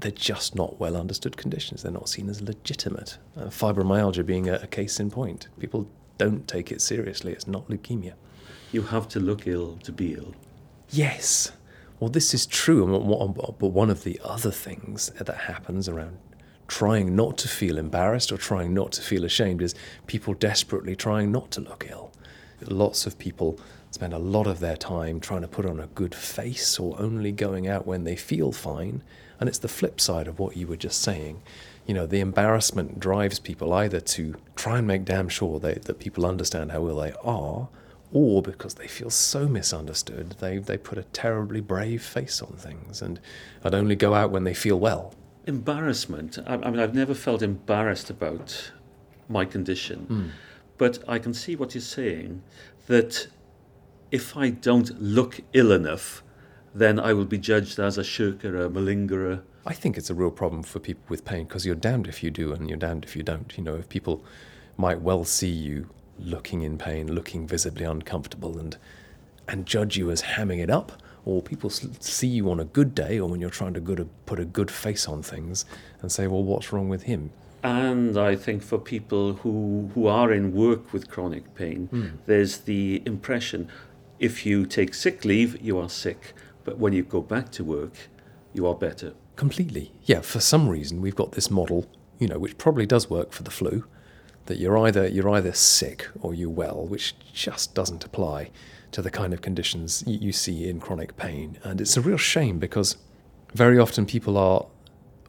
they're 0.00 0.10
just 0.10 0.54
not 0.54 0.78
well 0.78 0.96
understood 0.96 1.36
conditions. 1.36 1.82
They're 1.82 1.92
not 1.92 2.08
seen 2.08 2.28
as 2.28 2.40
legitimate. 2.40 3.18
Uh, 3.36 3.44
fibromyalgia 3.44 4.24
being 4.24 4.48
a, 4.48 4.54
a, 4.54 4.66
case 4.66 5.00
in 5.00 5.10
point. 5.10 5.48
People 5.58 5.88
don't 6.18 6.46
take 6.46 6.70
it 6.72 6.80
seriously. 6.80 7.32
It's 7.32 7.46
not 7.46 7.68
leukemia. 7.68 8.14
You 8.72 8.82
have 8.82 9.08
to 9.08 9.20
look 9.20 9.46
ill 9.46 9.78
to 9.82 9.92
be 9.92 10.14
ill. 10.14 10.34
Yes. 10.90 11.52
Well, 12.00 12.10
this 12.10 12.34
is 12.34 12.46
true. 12.46 12.86
But 13.58 13.68
one 13.68 13.90
of 13.90 14.04
the 14.04 14.20
other 14.22 14.50
things 14.50 15.10
that 15.10 15.28
happens 15.28 15.88
around 15.88 16.18
trying 16.68 17.16
not 17.16 17.38
to 17.38 17.48
feel 17.48 17.78
embarrassed 17.78 18.30
or 18.30 18.36
trying 18.36 18.74
not 18.74 18.92
to 18.92 19.02
feel 19.02 19.24
ashamed 19.24 19.62
is 19.62 19.74
people 20.06 20.34
desperately 20.34 20.94
trying 20.94 21.32
not 21.32 21.50
to 21.50 21.62
look 21.62 21.86
ill. 21.88 22.12
Lots 22.60 23.06
of 23.06 23.18
people 23.18 23.58
spend 23.90 24.12
a 24.12 24.18
lot 24.18 24.46
of 24.46 24.60
their 24.60 24.76
time 24.76 25.18
trying 25.18 25.40
to 25.40 25.48
put 25.48 25.64
on 25.64 25.80
a 25.80 25.86
good 25.86 26.14
face 26.14 26.78
or 26.78 26.94
only 27.00 27.32
going 27.32 27.66
out 27.66 27.86
when 27.86 28.04
they 28.04 28.16
feel 28.16 28.52
fine 28.52 29.02
and 29.40 29.48
it's 29.48 29.58
the 29.58 29.68
flip 29.68 30.00
side 30.00 30.28
of 30.28 30.38
what 30.38 30.56
you 30.56 30.66
were 30.66 30.76
just 30.76 31.00
saying. 31.02 31.42
you 31.88 31.94
know, 31.94 32.06
the 32.06 32.20
embarrassment 32.20 33.00
drives 33.00 33.38
people 33.38 33.72
either 33.72 33.98
to 33.98 34.34
try 34.56 34.76
and 34.76 34.86
make 34.86 35.06
damn 35.06 35.28
sure 35.28 35.58
they, 35.58 35.72
that 35.72 35.98
people 35.98 36.26
understand 36.26 36.70
how 36.70 36.86
ill 36.86 37.00
they 37.00 37.14
are, 37.24 37.68
or 38.12 38.42
because 38.42 38.74
they 38.74 38.86
feel 38.86 39.08
so 39.08 39.48
misunderstood, 39.48 40.36
they, 40.38 40.58
they 40.58 40.76
put 40.76 40.98
a 40.98 41.02
terribly 41.04 41.62
brave 41.62 42.02
face 42.02 42.42
on 42.42 42.52
things 42.52 43.00
and, 43.00 43.18
and 43.64 43.74
only 43.74 43.96
go 43.96 44.12
out 44.12 44.30
when 44.30 44.44
they 44.44 44.52
feel 44.52 44.78
well. 44.78 45.14
Embarrassment. 45.46 46.38
I, 46.46 46.54
I 46.54 46.70
mean, 46.70 46.78
I've 46.78 46.94
never 46.94 47.14
felt 47.14 47.40
embarrassed 47.40 48.10
about 48.10 48.70
my 49.26 49.46
condition, 49.46 50.06
mm. 50.10 50.30
but 50.76 50.98
I 51.08 51.18
can 51.18 51.32
see 51.32 51.56
what 51.56 51.74
you're 51.74 51.80
saying 51.80 52.42
that 52.86 53.28
if 54.10 54.36
I 54.36 54.50
don't 54.50 55.00
look 55.00 55.40
ill 55.54 55.72
enough, 55.72 56.22
then 56.78 56.98
I 56.98 57.12
will 57.12 57.24
be 57.24 57.38
judged 57.38 57.78
as 57.78 57.98
a 57.98 58.04
shirker, 58.04 58.56
a 58.64 58.68
malingerer. 58.68 59.42
I 59.66 59.74
think 59.74 59.98
it's 59.98 60.10
a 60.10 60.14
real 60.14 60.30
problem 60.30 60.62
for 60.62 60.78
people 60.78 61.04
with 61.08 61.24
pain 61.24 61.46
because 61.46 61.66
you're 61.66 61.74
damned 61.74 62.06
if 62.06 62.22
you 62.22 62.30
do 62.30 62.52
and 62.52 62.68
you're 62.68 62.78
damned 62.78 63.04
if 63.04 63.14
you 63.14 63.22
don't. 63.22 63.56
You 63.56 63.64
know, 63.64 63.74
if 63.74 63.88
people 63.88 64.24
might 64.76 65.00
well 65.00 65.24
see 65.24 65.50
you 65.50 65.90
looking 66.18 66.62
in 66.62 66.78
pain, 66.78 67.12
looking 67.12 67.46
visibly 67.46 67.84
uncomfortable, 67.84 68.58
and 68.58 68.76
and 69.46 69.66
judge 69.66 69.96
you 69.96 70.10
as 70.10 70.22
hamming 70.22 70.60
it 70.60 70.70
up, 70.70 70.92
or 71.24 71.42
people 71.42 71.70
see 71.70 72.26
you 72.26 72.50
on 72.50 72.60
a 72.60 72.64
good 72.64 72.94
day, 72.94 73.18
or 73.18 73.28
when 73.28 73.40
you're 73.40 73.50
trying 73.50 73.74
to 73.74 73.80
good, 73.80 74.08
put 74.26 74.38
a 74.38 74.44
good 74.44 74.70
face 74.70 75.08
on 75.08 75.22
things, 75.22 75.64
and 76.00 76.12
say, 76.12 76.26
well, 76.26 76.42
what's 76.42 76.72
wrong 76.72 76.88
with 76.88 77.04
him? 77.04 77.30
And 77.62 78.16
I 78.16 78.36
think 78.36 78.62
for 78.62 78.78
people 78.78 79.34
who 79.34 79.90
who 79.94 80.06
are 80.06 80.32
in 80.32 80.54
work 80.54 80.92
with 80.92 81.10
chronic 81.10 81.54
pain, 81.54 81.88
mm. 81.92 82.12
there's 82.26 82.58
the 82.58 83.02
impression 83.04 83.68
if 84.18 84.44
you 84.44 84.66
take 84.66 84.94
sick 84.94 85.24
leave, 85.24 85.60
you 85.60 85.78
are 85.78 85.88
sick, 85.88 86.34
but 86.68 86.76
when 86.76 86.92
you 86.92 87.02
go 87.02 87.22
back 87.22 87.50
to 87.50 87.64
work, 87.64 87.94
you 88.52 88.66
are 88.66 88.74
better. 88.74 89.14
Completely. 89.36 89.90
Yeah, 90.02 90.20
for 90.20 90.38
some 90.38 90.68
reason 90.68 91.00
we've 91.00 91.14
got 91.14 91.32
this 91.32 91.50
model, 91.50 91.86
you 92.18 92.28
know, 92.28 92.38
which 92.38 92.58
probably 92.58 92.84
does 92.84 93.08
work 93.08 93.32
for 93.32 93.42
the 93.42 93.50
flu, 93.50 93.86
that 94.44 94.58
you're 94.58 94.76
either 94.76 95.08
you're 95.08 95.30
either 95.30 95.54
sick 95.54 96.06
or 96.20 96.34
you're 96.34 96.50
well, 96.50 96.84
which 96.86 97.14
just 97.32 97.74
doesn't 97.74 98.04
apply 98.04 98.50
to 98.92 99.00
the 99.00 99.10
kind 99.10 99.32
of 99.32 99.40
conditions 99.40 100.04
you 100.06 100.30
see 100.30 100.68
in 100.68 100.78
chronic 100.78 101.16
pain. 101.16 101.58
And 101.64 101.80
it's 101.80 101.96
a 101.96 102.02
real 102.02 102.18
shame 102.18 102.58
because 102.58 102.98
very 103.54 103.78
often 103.78 104.04
people 104.04 104.36
are 104.36 104.66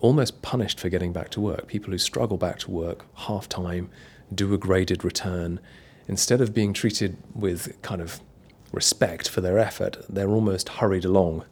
almost 0.02 0.42
punished 0.42 0.78
for 0.78 0.90
getting 0.90 1.14
back 1.14 1.30
to 1.30 1.40
work. 1.40 1.68
People 1.68 1.92
who 1.92 1.98
struggle 1.98 2.36
back 2.38 2.60
to 2.60 2.72
work 2.72 3.06
half 3.14 3.48
time, 3.48 3.90
do 4.36 4.54
a 4.54 4.58
graded 4.58 5.06
return, 5.06 5.62
instead 6.06 6.42
of 6.42 6.54
being 6.54 6.74
treated 6.74 7.16
with 7.34 7.82
kind 7.82 8.02
of 8.02 8.20
respect 8.72 9.28
for 9.28 9.42
their 9.42 9.58
effort, 9.58 9.98
they're 10.08 10.30
almost 10.30 10.70
hurried 10.70 11.06
along. 11.06 11.46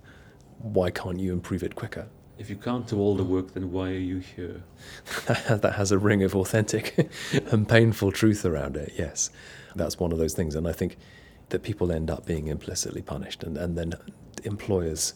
Why 0.60 0.90
can't 0.90 1.20
you 1.20 1.34
improve 1.34 1.64
it 1.64 1.76
quicker? 1.76 2.08
If 2.38 2.50
you 2.50 2.56
can't 2.56 2.88
do 2.88 3.00
all 3.00 3.16
the 3.16 3.24
work, 3.24 3.54
then 3.54 3.72
why 3.72 3.90
are 3.90 3.94
you 3.94 4.20
here? 4.20 4.64
that 5.28 5.74
has 5.76 5.92
a 5.92 5.98
ring 5.98 6.22
of 6.24 6.36
authentic 6.36 7.10
and 7.52 7.68
painful 7.68 8.12
truth 8.12 8.46
around 8.46 8.78
it, 8.78 8.94
yes. 8.96 9.32
That's 9.76 10.00
one 10.00 10.12
of 10.12 10.20
those 10.20 10.34
things. 10.34 10.54
And 10.54 10.68
I 10.68 10.72
think 10.72 10.98
that 11.50 11.64
people 11.64 11.92
end 11.92 12.12
up 12.12 12.26
being 12.26 12.48
implicitly 12.48 13.02
punished. 13.02 13.44
And, 13.44 13.58
and 13.58 13.78
then 13.78 13.96
employers 14.44 15.16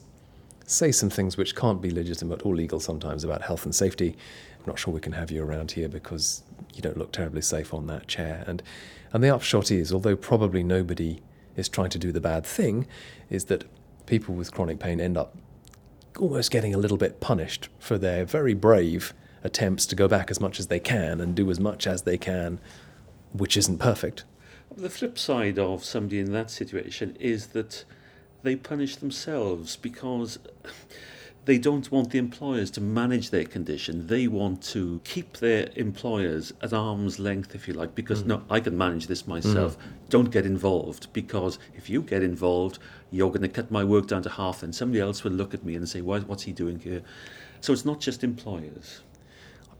say 0.65 0.91
some 0.91 1.09
things 1.09 1.37
which 1.37 1.55
can't 1.55 1.81
be 1.81 1.91
legitimate 1.91 2.45
or 2.45 2.55
legal 2.55 2.79
sometimes 2.79 3.23
about 3.23 3.43
health 3.43 3.65
and 3.65 3.75
safety. 3.75 4.15
I'm 4.59 4.65
not 4.65 4.79
sure 4.79 4.93
we 4.93 4.99
can 4.99 5.13
have 5.13 5.29
you 5.29 5.43
around 5.43 5.71
here 5.71 5.89
because 5.89 6.43
you 6.73 6.81
don't 6.81 6.97
look 6.97 7.11
terribly 7.11 7.41
safe 7.41 7.73
on 7.73 7.87
that 7.87 8.07
chair. 8.07 8.43
And, 8.47 8.63
and 9.13 9.23
the 9.23 9.29
upshot 9.29 9.69
is, 9.69 9.91
although 9.91 10.15
probably 10.15 10.63
nobody 10.63 11.19
is 11.55 11.69
trying 11.69 11.89
to 11.89 11.99
do 11.99 12.11
the 12.11 12.21
bad 12.21 12.45
thing, 12.45 12.87
is 13.29 13.45
that 13.45 13.65
people 14.05 14.35
with 14.35 14.51
chronic 14.51 14.79
pain 14.79 14.99
end 14.99 15.17
up 15.17 15.35
almost 16.19 16.51
getting 16.51 16.73
a 16.73 16.77
little 16.77 16.97
bit 16.97 17.19
punished 17.19 17.69
for 17.79 17.97
their 17.97 18.25
very 18.25 18.53
brave 18.53 19.13
attempts 19.43 19.85
to 19.87 19.95
go 19.95 20.07
back 20.07 20.29
as 20.29 20.39
much 20.39 20.59
as 20.59 20.67
they 20.67 20.79
can 20.79 21.19
and 21.21 21.35
do 21.35 21.49
as 21.49 21.59
much 21.59 21.87
as 21.87 22.03
they 22.03 22.17
can, 22.17 22.59
which 23.31 23.57
isn't 23.57 23.77
perfect. 23.77 24.23
The 24.75 24.89
flip 24.89 25.17
side 25.17 25.57
of 25.59 25.83
somebody 25.83 26.19
in 26.19 26.31
that 26.33 26.49
situation 26.49 27.17
is 27.19 27.47
that 27.47 27.83
they 28.43 28.55
punish 28.55 28.95
themselves 28.97 29.75
because 29.75 30.39
they 31.45 31.57
don't 31.57 31.91
want 31.91 32.11
the 32.11 32.19
employers 32.19 32.69
to 32.71 32.81
manage 32.81 33.31
their 33.31 33.45
condition. 33.45 34.07
They 34.07 34.27
want 34.27 34.61
to 34.63 35.01
keep 35.03 35.37
their 35.37 35.69
employers 35.75 36.53
at 36.61 36.71
arm's 36.71 37.17
length, 37.17 37.55
if 37.55 37.67
you 37.67 37.73
like, 37.73 37.95
because 37.95 38.23
mm. 38.23 38.27
no, 38.27 38.43
I 38.49 38.59
can 38.59 38.77
manage 38.77 39.07
this 39.07 39.25
myself. 39.25 39.77
Mm. 39.77 39.81
Don't 40.09 40.31
get 40.31 40.45
involved 40.45 41.11
because 41.13 41.57
if 41.73 41.89
you 41.89 42.03
get 42.03 42.21
involved, 42.21 42.77
you're 43.09 43.29
going 43.29 43.41
to 43.41 43.47
cut 43.47 43.71
my 43.71 43.83
work 43.83 44.07
down 44.07 44.21
to 44.23 44.29
half, 44.29 44.61
and 44.61 44.73
somebody 44.73 45.01
else 45.01 45.23
will 45.23 45.31
look 45.31 45.53
at 45.53 45.63
me 45.63 45.75
and 45.75 45.89
say, 45.89 46.01
Why, 46.01 46.19
What's 46.19 46.43
he 46.43 46.51
doing 46.51 46.79
here? 46.79 47.01
So 47.59 47.73
it's 47.73 47.85
not 47.85 47.99
just 47.99 48.23
employers. 48.23 49.01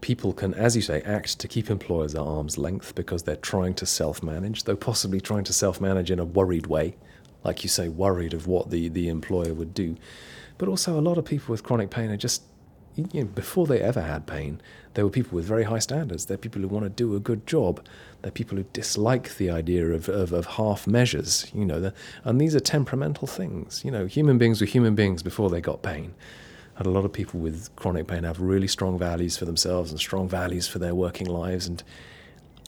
People 0.00 0.32
can, 0.32 0.54
as 0.54 0.74
you 0.74 0.82
say, 0.82 1.00
act 1.02 1.38
to 1.38 1.46
keep 1.46 1.70
employers 1.70 2.16
at 2.16 2.20
arm's 2.20 2.58
length 2.58 2.96
because 2.96 3.22
they're 3.22 3.36
trying 3.36 3.74
to 3.74 3.86
self 3.86 4.20
manage, 4.20 4.64
though 4.64 4.74
possibly 4.74 5.20
trying 5.20 5.44
to 5.44 5.52
self 5.52 5.80
manage 5.80 6.10
in 6.10 6.18
a 6.18 6.24
worried 6.24 6.66
way, 6.66 6.96
like 7.44 7.62
you 7.62 7.68
say, 7.68 7.88
worried 7.88 8.34
of 8.34 8.48
what 8.48 8.70
the, 8.70 8.88
the 8.88 9.08
employer 9.08 9.54
would 9.54 9.72
do. 9.74 9.96
But 10.58 10.68
also, 10.68 10.98
a 10.98 11.00
lot 11.00 11.18
of 11.18 11.24
people 11.24 11.52
with 11.52 11.62
chronic 11.62 11.90
pain 11.90 12.10
are 12.10 12.16
just, 12.16 12.42
you 12.96 13.06
know, 13.14 13.24
before 13.24 13.66
they 13.66 13.80
ever 13.80 14.02
had 14.02 14.26
pain, 14.26 14.60
they 14.94 15.02
were 15.02 15.10
people 15.10 15.36
with 15.36 15.44
very 15.44 15.64
high 15.64 15.78
standards. 15.78 16.26
They're 16.26 16.36
people 16.36 16.60
who 16.60 16.68
want 16.68 16.84
to 16.84 16.90
do 16.90 17.16
a 17.16 17.20
good 17.20 17.46
job. 17.46 17.84
They're 18.20 18.30
people 18.30 18.58
who 18.58 18.64
dislike 18.72 19.36
the 19.36 19.50
idea 19.50 19.86
of, 19.92 20.08
of, 20.08 20.32
of 20.32 20.46
half 20.46 20.86
measures, 20.86 21.50
you 21.54 21.64
know. 21.64 21.92
And 22.24 22.40
these 22.40 22.54
are 22.54 22.60
temperamental 22.60 23.26
things. 23.26 23.82
You 23.84 23.90
know, 23.90 24.06
human 24.06 24.38
beings 24.38 24.60
were 24.60 24.66
human 24.66 24.94
beings 24.94 25.22
before 25.22 25.48
they 25.50 25.60
got 25.60 25.82
pain. 25.82 26.14
And 26.76 26.86
a 26.86 26.90
lot 26.90 27.04
of 27.04 27.12
people 27.12 27.40
with 27.40 27.74
chronic 27.76 28.06
pain 28.06 28.24
have 28.24 28.40
really 28.40 28.68
strong 28.68 28.98
values 28.98 29.36
for 29.36 29.44
themselves 29.44 29.90
and 29.90 30.00
strong 30.00 30.28
values 30.28 30.66
for 30.66 30.78
their 30.78 30.94
working 30.94 31.26
lives 31.26 31.66
and, 31.66 31.82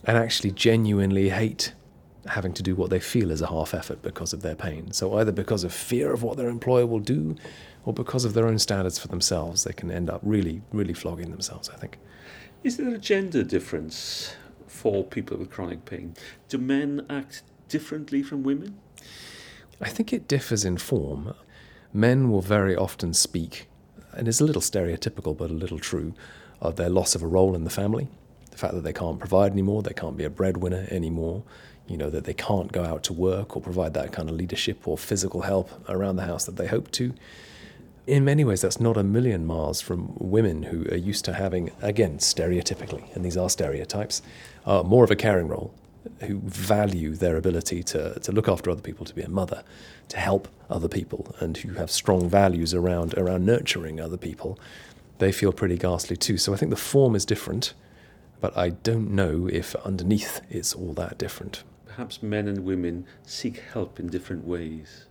and 0.05 0.17
actually 0.17 0.51
genuinely 0.51 1.29
hate 1.29 1.73
having 2.27 2.53
to 2.53 2.63
do 2.63 2.75
what 2.75 2.89
they 2.89 2.99
feel 2.99 3.31
is 3.31 3.41
a 3.41 3.47
half 3.47 3.73
effort 3.73 4.01
because 4.01 4.33
of 4.33 4.41
their 4.41 4.55
pain. 4.55 4.91
So, 4.91 5.17
either 5.17 5.31
because 5.31 5.63
of 5.63 5.73
fear 5.73 6.13
of 6.13 6.23
what 6.23 6.37
their 6.37 6.49
employer 6.49 6.85
will 6.85 6.99
do 6.99 7.35
or 7.85 7.93
because 7.93 8.25
of 8.25 8.33
their 8.33 8.47
own 8.47 8.59
standards 8.59 8.97
for 8.97 9.07
themselves, 9.07 9.63
they 9.63 9.73
can 9.73 9.91
end 9.91 10.09
up 10.09 10.21
really, 10.23 10.61
really 10.71 10.93
flogging 10.93 11.31
themselves, 11.31 11.69
I 11.69 11.75
think. 11.75 11.99
Is 12.63 12.77
there 12.77 12.93
a 12.93 12.97
gender 12.97 13.43
difference 13.43 14.35
for 14.65 15.03
people 15.03 15.37
with 15.37 15.51
chronic 15.51 15.85
pain? 15.85 16.15
Do 16.49 16.57
men 16.57 17.05
act 17.09 17.43
differently 17.69 18.23
from 18.23 18.43
women? 18.43 18.79
I 19.79 19.89
think 19.89 20.11
it 20.11 20.27
differs 20.27 20.65
in 20.65 20.77
form. 20.77 21.35
Men 21.93 22.31
will 22.31 22.41
very 22.41 22.75
often 22.75 23.13
speak, 23.13 23.67
and 24.13 24.27
it's 24.27 24.41
a 24.41 24.45
little 24.45 24.61
stereotypical 24.61 25.37
but 25.37 25.51
a 25.51 25.53
little 25.53 25.79
true, 25.79 26.13
of 26.61 26.75
their 26.75 26.89
loss 26.89 27.15
of 27.15 27.21
a 27.21 27.27
role 27.27 27.55
in 27.55 27.65
the 27.65 27.69
family. 27.69 28.07
The 28.51 28.57
fact 28.57 28.73
that 28.73 28.83
they 28.83 28.93
can't 28.93 29.19
provide 29.19 29.51
anymore, 29.51 29.83
they 29.83 29.93
can't 29.93 30.17
be 30.17 30.23
a 30.23 30.29
breadwinner 30.29 30.87
anymore, 30.89 31.43
you 31.87 31.97
know, 31.97 32.09
that 32.09 32.23
they 32.23 32.33
can't 32.33 32.71
go 32.71 32.83
out 32.83 33.03
to 33.03 33.13
work 33.13 33.55
or 33.55 33.61
provide 33.61 33.93
that 33.93 34.11
kind 34.11 34.29
of 34.29 34.35
leadership 34.35 34.87
or 34.87 34.97
physical 34.97 35.41
help 35.41 35.69
around 35.89 36.15
the 36.15 36.25
house 36.25 36.45
that 36.45 36.55
they 36.55 36.67
hope 36.67 36.91
to 36.91 37.13
in 38.07 38.23
many 38.23 38.43
ways, 38.43 38.61
that's 38.61 38.79
not 38.79 38.97
a 38.97 39.03
million 39.03 39.45
miles 39.45 39.81
from 39.81 40.13
women 40.19 40.63
who 40.63 40.85
are 40.91 40.97
used 40.97 41.25
to 41.25 41.33
having, 41.33 41.71
again, 41.81 42.17
stereotypically, 42.17 43.13
and 43.15 43.25
these 43.25 43.37
are 43.37 43.49
stereotypes, 43.49 44.21
uh, 44.65 44.83
more 44.83 45.03
of 45.03 45.11
a 45.11 45.15
caring 45.15 45.47
role, 45.47 45.73
who 46.21 46.39
value 46.41 47.15
their 47.15 47.35
ability 47.35 47.81
to, 47.81 48.19
to 48.19 48.31
look 48.31 48.47
after 48.47 48.69
other 48.69 48.81
people, 48.81 49.05
to 49.05 49.15
be 49.15 49.23
a 49.23 49.29
mother, 49.29 49.63
to 50.07 50.17
help 50.17 50.47
other 50.69 50.87
people, 50.87 51.35
and 51.39 51.57
who 51.57 51.73
have 51.73 51.89
strong 51.89 52.29
values 52.29 52.73
around, 52.73 53.15
around 53.15 53.43
nurturing 53.45 53.99
other 53.99 54.17
people. 54.17 54.59
They 55.17 55.31
feel 55.31 55.51
pretty 55.51 55.77
ghastly 55.77 56.15
too. 56.15 56.37
So 56.37 56.53
I 56.53 56.57
think 56.57 56.69
the 56.69 56.75
form 56.75 57.15
is 57.15 57.25
different, 57.25 57.73
but 58.39 58.55
I 58.55 58.69
don't 58.69 59.11
know 59.11 59.49
if 59.51 59.75
underneath 59.77 60.41
it's 60.49 60.73
all 60.75 60.93
that 60.93 61.17
different. 61.17 61.63
Perhaps 61.95 62.21
men 62.21 62.49
and 62.49 62.65
women 62.65 63.05
seek 63.23 63.59
help 63.71 64.01
in 64.01 64.07
different 64.07 64.45
ways. 64.45 65.05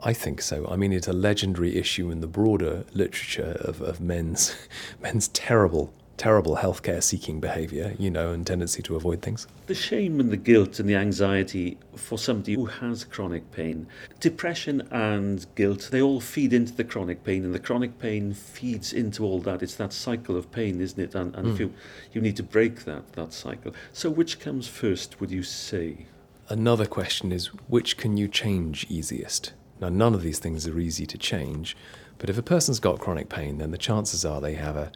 I 0.00 0.14
think 0.14 0.40
so. 0.40 0.66
I 0.66 0.76
mean, 0.76 0.94
it's 0.94 1.08
a 1.08 1.12
legendary 1.12 1.76
issue 1.76 2.10
in 2.10 2.22
the 2.22 2.26
broader 2.26 2.86
literature 2.94 3.58
of, 3.60 3.82
of 3.82 4.00
men's 4.00 4.56
men's 5.02 5.28
terrible, 5.28 5.92
terrible 6.22 6.54
healthcare 6.54 7.02
seeking 7.02 7.40
behaviour, 7.40 7.96
you 7.98 8.08
know, 8.08 8.30
and 8.30 8.46
tendency 8.46 8.80
to 8.80 8.94
avoid 8.94 9.20
things. 9.20 9.48
The 9.66 9.74
shame 9.74 10.20
and 10.20 10.30
the 10.30 10.36
guilt 10.36 10.78
and 10.78 10.88
the 10.88 10.94
anxiety 10.94 11.78
for 11.96 12.16
somebody 12.16 12.54
who 12.54 12.66
has 12.66 13.02
chronic 13.02 13.50
pain, 13.50 13.88
depression 14.20 14.86
and 14.92 15.44
guilt, 15.56 15.88
they 15.90 16.00
all 16.00 16.20
feed 16.20 16.52
into 16.52 16.72
the 16.74 16.84
chronic 16.84 17.24
pain, 17.24 17.44
and 17.44 17.52
the 17.52 17.58
chronic 17.58 17.98
pain 17.98 18.34
feeds 18.34 18.92
into 18.92 19.24
all 19.24 19.40
that. 19.40 19.64
It's 19.64 19.74
that 19.74 19.92
cycle 19.92 20.36
of 20.36 20.52
pain, 20.52 20.80
isn't 20.80 21.02
it? 21.02 21.16
And, 21.16 21.34
and 21.34 21.48
mm. 21.48 21.54
if 21.54 21.58
you, 21.58 21.74
you 22.12 22.20
need 22.20 22.36
to 22.36 22.44
break 22.44 22.84
that, 22.84 23.14
that 23.14 23.32
cycle. 23.32 23.74
So, 23.92 24.08
which 24.08 24.38
comes 24.38 24.68
first, 24.68 25.20
would 25.20 25.32
you 25.32 25.42
say? 25.42 26.06
Another 26.48 26.86
question 26.86 27.32
is 27.32 27.46
which 27.66 27.96
can 27.96 28.16
you 28.16 28.28
change 28.28 28.86
easiest? 28.88 29.54
Now, 29.80 29.88
none 29.88 30.14
of 30.14 30.22
these 30.22 30.38
things 30.38 30.68
are 30.68 30.78
easy 30.78 31.04
to 31.04 31.18
change, 31.18 31.76
but 32.18 32.30
if 32.30 32.38
a 32.38 32.42
person's 32.42 32.78
got 32.78 33.00
chronic 33.00 33.28
pain, 33.28 33.58
then 33.58 33.72
the 33.72 33.76
chances 33.88 34.24
are 34.24 34.40
they 34.40 34.54
have 34.54 34.76
a, 34.76 34.92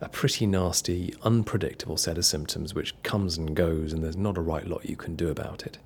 a 0.00 0.08
pretty 0.08 0.46
nasty, 0.46 1.14
unpredictable 1.22 1.96
set 1.96 2.18
of 2.18 2.24
symptoms 2.24 2.74
which 2.74 2.94
comes 3.02 3.36
and 3.36 3.54
goes, 3.54 3.92
and 3.92 4.02
there's 4.02 4.16
not 4.16 4.38
a 4.38 4.40
right 4.40 4.66
lot 4.66 4.88
you 4.88 4.96
can 4.96 5.16
do 5.16 5.28
about 5.28 5.64
it. 5.66 5.78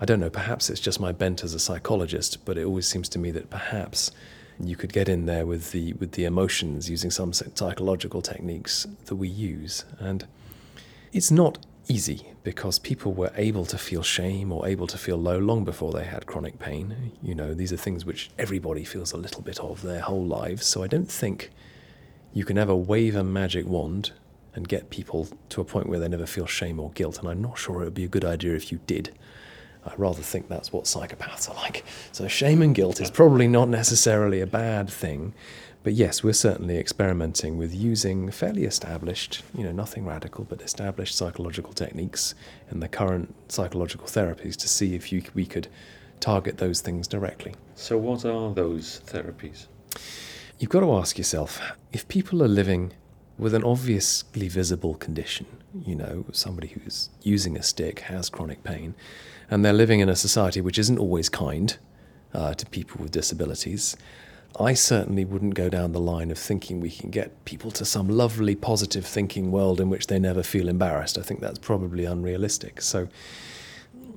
I 0.00 0.04
don't 0.04 0.20
know, 0.20 0.30
perhaps 0.30 0.70
it's 0.70 0.80
just 0.80 1.00
my 1.00 1.12
bent 1.12 1.44
as 1.44 1.54
a 1.54 1.58
psychologist, 1.58 2.44
but 2.44 2.58
it 2.58 2.64
always 2.64 2.88
seems 2.88 3.08
to 3.10 3.18
me 3.18 3.30
that 3.32 3.50
perhaps 3.50 4.10
You 4.60 4.76
could 4.76 4.92
get 4.92 5.08
in 5.08 5.26
there 5.26 5.46
with 5.46 5.72
the 5.72 5.92
with 5.94 6.12
the 6.12 6.24
emotions 6.24 6.88
using 6.88 7.10
some 7.10 7.32
psychological 7.32 8.22
techniques 8.22 8.86
that 9.06 9.16
we 9.16 9.28
use, 9.28 9.84
and 9.98 10.26
it's 11.12 11.30
not 11.30 11.58
easy 11.88 12.28
because 12.44 12.78
people 12.78 13.12
were 13.12 13.32
able 13.36 13.64
to 13.66 13.76
feel 13.78 14.02
shame 14.02 14.52
or 14.52 14.66
able 14.68 14.86
to 14.86 14.98
feel 14.98 15.16
low 15.16 15.38
long 15.38 15.64
before 15.64 15.92
they 15.92 16.04
had 16.04 16.26
chronic 16.26 16.58
pain. 16.58 17.12
You 17.22 17.34
know, 17.34 17.54
these 17.54 17.72
are 17.72 17.76
things 17.76 18.04
which 18.04 18.30
everybody 18.38 18.84
feels 18.84 19.12
a 19.12 19.16
little 19.16 19.42
bit 19.42 19.58
of 19.58 19.82
their 19.82 20.00
whole 20.00 20.24
lives. 20.24 20.64
So 20.66 20.82
I 20.82 20.86
don't 20.86 21.10
think 21.10 21.50
you 22.32 22.44
can 22.44 22.58
ever 22.58 22.74
wave 22.74 23.16
a 23.16 23.24
magic 23.24 23.66
wand 23.66 24.12
and 24.54 24.68
get 24.68 24.90
people 24.90 25.28
to 25.48 25.60
a 25.60 25.64
point 25.64 25.88
where 25.88 25.98
they 25.98 26.08
never 26.08 26.26
feel 26.26 26.46
shame 26.46 26.78
or 26.78 26.90
guilt. 26.90 27.18
And 27.18 27.28
I'm 27.28 27.42
not 27.42 27.58
sure 27.58 27.82
it 27.82 27.84
would 27.84 27.94
be 27.94 28.04
a 28.04 28.08
good 28.08 28.24
idea 28.24 28.54
if 28.54 28.70
you 28.70 28.80
did. 28.86 29.14
I 29.84 29.92
rather 29.96 30.22
think 30.22 30.48
that's 30.48 30.72
what 30.72 30.84
psychopaths 30.84 31.50
are 31.50 31.54
like. 31.54 31.84
So 32.12 32.28
shame 32.28 32.62
and 32.62 32.74
guilt 32.74 33.00
is 33.00 33.10
probably 33.10 33.48
not 33.48 33.68
necessarily 33.68 34.40
a 34.40 34.46
bad 34.46 34.88
thing. 34.88 35.34
But 35.82 35.94
yes, 35.94 36.22
we're 36.22 36.32
certainly 36.32 36.78
experimenting 36.78 37.58
with 37.58 37.74
using 37.74 38.30
fairly 38.30 38.64
established, 38.64 39.42
you 39.56 39.64
know, 39.64 39.72
nothing 39.72 40.06
radical, 40.06 40.44
but 40.44 40.62
established 40.62 41.16
psychological 41.16 41.72
techniques 41.72 42.36
in 42.70 42.78
the 42.78 42.86
current 42.86 43.34
psychological 43.48 44.06
therapies 44.06 44.54
to 44.56 44.68
see 44.68 44.94
if 44.94 45.10
you, 45.10 45.24
we 45.34 45.44
could 45.44 45.66
target 46.20 46.58
those 46.58 46.80
things 46.80 47.08
directly. 47.08 47.54
So, 47.74 47.98
what 47.98 48.24
are 48.24 48.54
those 48.54 49.02
therapies? 49.06 49.66
You've 50.60 50.70
got 50.70 50.80
to 50.80 50.92
ask 50.94 51.18
yourself 51.18 51.60
if 51.92 52.08
people 52.08 52.42
are 52.42 52.48
living 52.48 52.92
with 53.38 53.54
an 53.54 53.64
obviously 53.64 54.48
visible 54.48 54.94
condition, 54.94 55.46
you 55.84 55.94
know, 55.94 56.24
somebody 56.32 56.68
who's 56.68 57.10
using 57.22 57.56
a 57.56 57.62
stick 57.62 58.00
has 58.00 58.28
chronic 58.28 58.62
pain, 58.62 58.94
and 59.50 59.64
they're 59.64 59.72
living 59.72 60.00
in 60.00 60.08
a 60.08 60.16
society 60.16 60.60
which 60.60 60.78
isn't 60.78 60.98
always 60.98 61.28
kind 61.28 61.76
uh, 62.34 62.54
to 62.54 62.66
people 62.66 63.00
with 63.00 63.10
disabilities 63.10 63.96
I 64.60 64.74
certainly 64.74 65.24
wouldn't 65.24 65.54
go 65.54 65.68
down 65.68 65.92
the 65.92 66.00
line 66.00 66.30
of 66.30 66.38
thinking 66.38 66.80
we 66.80 66.90
can 66.90 67.10
get 67.10 67.44
people 67.44 67.70
to 67.72 67.84
some 67.84 68.08
lovely, 68.08 68.54
positive 68.54 69.06
thinking 69.06 69.50
world 69.50 69.80
in 69.80 69.88
which 69.88 70.08
they 70.08 70.18
never 70.18 70.42
feel 70.42 70.68
embarrassed. 70.68 71.16
I 71.16 71.22
think 71.22 71.40
that's 71.40 71.58
probably 71.58 72.04
unrealistic. 72.04 72.82
So 72.82 73.08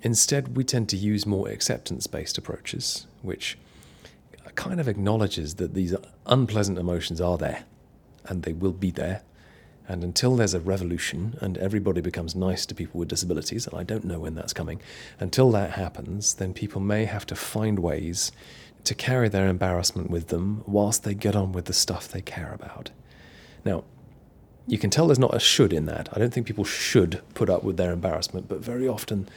instead, 0.02 0.58
we 0.58 0.64
tend 0.64 0.90
to 0.90 0.98
use 0.98 1.26
more 1.26 1.48
acceptance 1.48 2.08
based 2.08 2.38
approaches, 2.38 3.08
which 3.22 3.58
kind 4.56 4.80
of 4.80 4.88
acknowledges 4.88 5.56
that 5.56 5.74
these 5.74 5.96
unpleasant 6.26 6.78
emotions 6.78 7.22
are 7.22 7.38
there 7.38 7.64
and 8.26 8.44
they 8.44 8.54
will 8.54 8.74
be 8.74 8.92
there. 8.92 9.22
And 9.88 10.04
until 10.04 10.36
there's 10.36 10.56
a 10.56 10.60
revolution 10.60 11.38
and 11.42 11.58
everybody 11.60 12.02
becomes 12.02 12.36
nice 12.36 12.66
to 12.66 12.76
people 12.76 13.00
with 13.00 13.08
disabilities, 13.08 13.68
and 13.68 13.78
I 13.78 13.84
don't 13.84 14.04
know 14.04 14.20
when 14.20 14.34
that's 14.34 14.54
coming, 14.54 14.82
until 15.20 15.52
that 15.52 15.72
happens, 15.72 16.34
then 16.36 16.54
people 16.54 16.82
may 16.82 17.06
have 17.06 17.26
to 17.28 17.36
find 17.36 17.80
ways 17.80 18.32
to 18.84 18.96
carry 18.96 19.30
their 19.30 19.48
embarrassment 19.48 20.10
with 20.10 20.28
them 20.28 20.64
whilst 20.66 21.04
they 21.04 21.14
get 21.14 21.36
on 21.36 21.52
with 21.52 21.66
the 21.66 21.74
stuff 21.74 22.08
they 22.08 22.22
care 22.22 22.52
about. 22.54 22.90
Now, 23.64 23.84
you 24.68 24.80
can 24.80 24.90
tell 24.90 25.08
there's 25.08 25.20
not 25.20 25.36
a 25.36 25.40
should 25.40 25.74
in 25.74 25.86
that. 25.86 26.10
I 26.14 26.20
don't 26.20 26.34
think 26.34 26.48
people 26.48 26.64
should 26.64 27.22
put 27.36 27.50
up 27.50 27.64
with 27.64 27.78
their 27.78 27.92
embarrassment, 27.92 28.48
but 28.48 28.60
very 28.60 28.88
often 28.88 29.30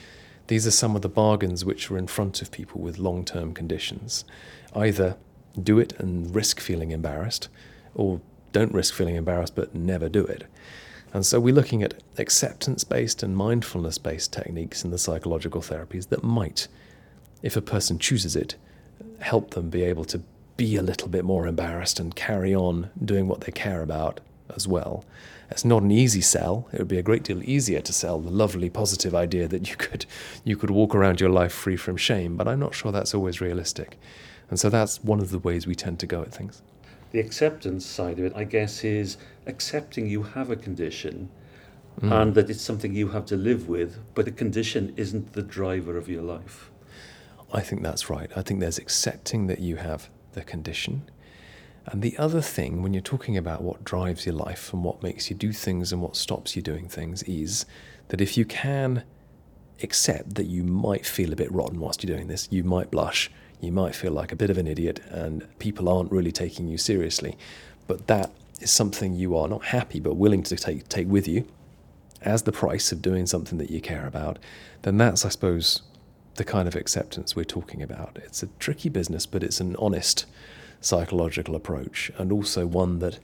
these 0.49 0.67
are 0.67 0.73
some 0.73 0.97
of 0.97 1.02
the 1.02 1.09
bargains 1.09 1.64
which 1.64 1.90
are 1.90 1.99
in 1.99 2.07
front 2.07 2.43
of 2.43 2.50
people 2.50 2.81
with 2.81 2.99
long 2.99 3.25
term 3.25 3.55
conditions. 3.55 4.25
Either 4.75 5.17
do 5.62 5.78
it 5.78 5.93
and 5.99 6.35
risk 6.35 6.61
feeling 6.61 6.90
embarrassed, 6.90 7.49
or 7.95 8.21
don't 8.52 8.73
risk 8.73 8.95
feeling 8.95 9.14
embarrassed 9.14 9.55
but 9.55 9.75
never 9.75 10.09
do 10.09 10.25
it. 10.25 10.45
And 11.12 11.25
so 11.25 11.40
we're 11.40 11.55
looking 11.55 11.83
at 11.83 12.02
acceptance 12.19 12.85
based 12.85 13.23
and 13.23 13.37
mindfulness 13.37 13.99
based 13.99 14.33
techniques 14.33 14.85
in 14.85 14.90
the 14.90 14.99
psychological 14.99 15.61
therapies 15.61 16.09
that 16.09 16.25
might, 16.25 16.69
if 17.43 17.57
a 17.57 17.62
person 17.62 17.99
chooses 17.99 18.37
it, 18.37 18.57
help 19.21 19.50
them 19.50 19.71
be 19.71 19.83
able 19.83 20.05
to 20.07 20.23
be 20.57 20.76
a 20.76 20.83
little 20.83 21.09
bit 21.09 21.25
more 21.25 21.47
embarrassed 21.47 22.00
and 22.00 22.17
carry 22.17 22.55
on 22.55 22.90
doing 23.02 23.28
what 23.28 23.43
they 23.43 23.52
care 23.52 23.81
about 23.81 24.21
as 24.55 24.67
well. 24.69 25.05
It's 25.50 25.64
not 25.64 25.83
an 25.83 25.90
easy 25.90 26.21
sell. 26.21 26.69
It 26.73 26.78
would 26.78 26.88
be 26.88 26.99
a 26.99 27.02
great 27.02 27.23
deal 27.23 27.43
easier 27.43 27.81
to 27.81 27.93
sell 27.93 28.21
the 28.21 28.31
lovely 28.31 28.69
positive 28.69 29.14
idea 29.14 29.49
that 29.49 29.69
you 29.69 29.76
could 29.76 30.05
you 30.45 30.57
could 30.57 30.71
walk 30.71 30.95
around 30.95 31.21
your 31.21 31.31
life 31.31 31.52
free 31.52 31.76
from 31.76 31.97
shame, 31.97 32.37
but 32.37 32.47
I'm 32.47 32.61
not 32.61 32.75
sure 32.75 32.93
that's 32.93 33.15
always 33.15 33.41
realistic. 33.41 33.99
And 34.50 34.58
so 34.58 34.69
that's 34.71 35.02
one 35.02 35.21
of 35.21 35.30
the 35.30 35.39
ways 35.39 35.67
we 35.67 35.75
tend 35.75 35.99
to 36.00 36.06
go 36.06 36.23
at 36.23 36.32
things. 36.32 36.63
The 37.11 37.21
acceptance 37.21 37.87
side 37.87 38.19
of 38.19 38.26
it, 38.26 38.32
I 38.37 38.45
guess, 38.45 38.84
is 38.84 39.17
accepting 39.47 40.08
you 40.08 40.23
have 40.23 40.50
a 40.50 40.56
condition 40.56 41.30
mm. 42.00 42.13
and 42.13 42.34
that 42.34 42.50
it's 42.50 42.61
something 42.61 42.95
you 42.95 43.08
have 43.08 43.26
to 43.26 43.37
live 43.37 43.69
with, 43.69 43.99
but 44.15 44.25
the 44.25 44.30
condition 44.30 44.93
isn't 44.97 45.32
the 45.32 45.43
driver 45.43 45.97
of 45.97 46.08
your 46.08 46.23
life. 46.23 46.71
I 47.52 47.61
think 47.61 47.82
that's 47.82 48.11
right. 48.11 48.30
I 48.37 48.43
think 48.43 48.61
there's 48.61 48.78
accepting 48.78 49.47
that 49.47 49.61
you 49.61 49.76
have 49.76 50.11
the 50.32 50.43
condition. 50.43 51.11
And 51.91 52.03
the 52.03 52.17
other 52.19 52.41
thing, 52.41 52.83
when 52.83 52.93
you're 52.93 53.01
talking 53.01 53.37
about 53.37 53.63
what 53.63 53.85
drives 53.85 54.27
your 54.27 54.35
life 54.35 54.73
and 54.73 54.85
what 54.85 55.03
makes 55.03 55.31
you 55.31 55.37
do 55.37 55.53
things 55.53 55.93
and 55.93 56.03
what 56.03 56.17
stops 56.17 56.55
you 56.55 56.63
doing 56.63 56.89
things, 56.89 57.23
is 57.23 57.65
that 58.09 58.21
if 58.21 58.37
you 58.37 58.45
can 58.45 59.05
accept 59.83 60.35
that 60.35 60.47
you 60.47 60.65
might 60.65 61.07
feel 61.07 61.33
a 61.33 61.37
bit 61.37 61.51
rotten 61.51 61.81
whilst 61.81 62.03
you're 62.03 62.15
doing 62.15 62.29
this, 62.29 62.49
you 62.51 62.63
might 62.63 62.91
blush, 62.91 63.31
you 63.61 63.73
might 63.73 63.95
feel 63.95 64.13
like 64.13 64.33
a 64.33 64.37
bit 64.37 64.51
of 64.51 64.59
an 64.59 64.67
idiot, 64.67 65.01
and 65.09 65.47
people 65.59 65.89
aren't 65.89 66.13
really 66.13 66.33
taking 66.33 66.69
you 66.69 66.77
seriously. 66.77 67.39
But 67.87 68.07
that 68.07 68.33
is 68.61 68.71
something 68.71 69.15
you 69.15 69.37
are 69.37 69.49
not 69.49 69.67
happy 69.67 70.01
but 70.01 70.15
willing 70.15 70.43
to 70.43 70.57
take, 70.57 70.89
take 70.89 71.09
with 71.09 71.27
you 71.27 71.47
as 72.23 72.43
the 72.43 72.53
price 72.53 72.93
of 72.93 73.01
doing 73.01 73.27
something 73.27 73.59
that 73.59 73.71
you 73.71 73.81
care 73.81 74.07
about, 74.07 74.39
then 74.83 74.99
that's, 74.99 75.25
I 75.25 75.29
suppose, 75.29 75.83
the 76.35 76.45
kind 76.45 76.69
of 76.69 76.75
acceptance 76.75 77.35
we're 77.35 77.45
talking 77.45 77.83
about. 77.83 78.19
It's 78.23 78.43
a 78.43 78.49
tricky 78.59 78.89
business, 78.89 79.27
but 79.27 79.43
it's 79.43 79.61
an 79.61 79.77
honest 79.77 80.27
psychological 80.80 81.54
approach 81.54 82.10
and 82.19 82.30
also 82.32 82.67
one 82.67 82.99
that 83.00 83.19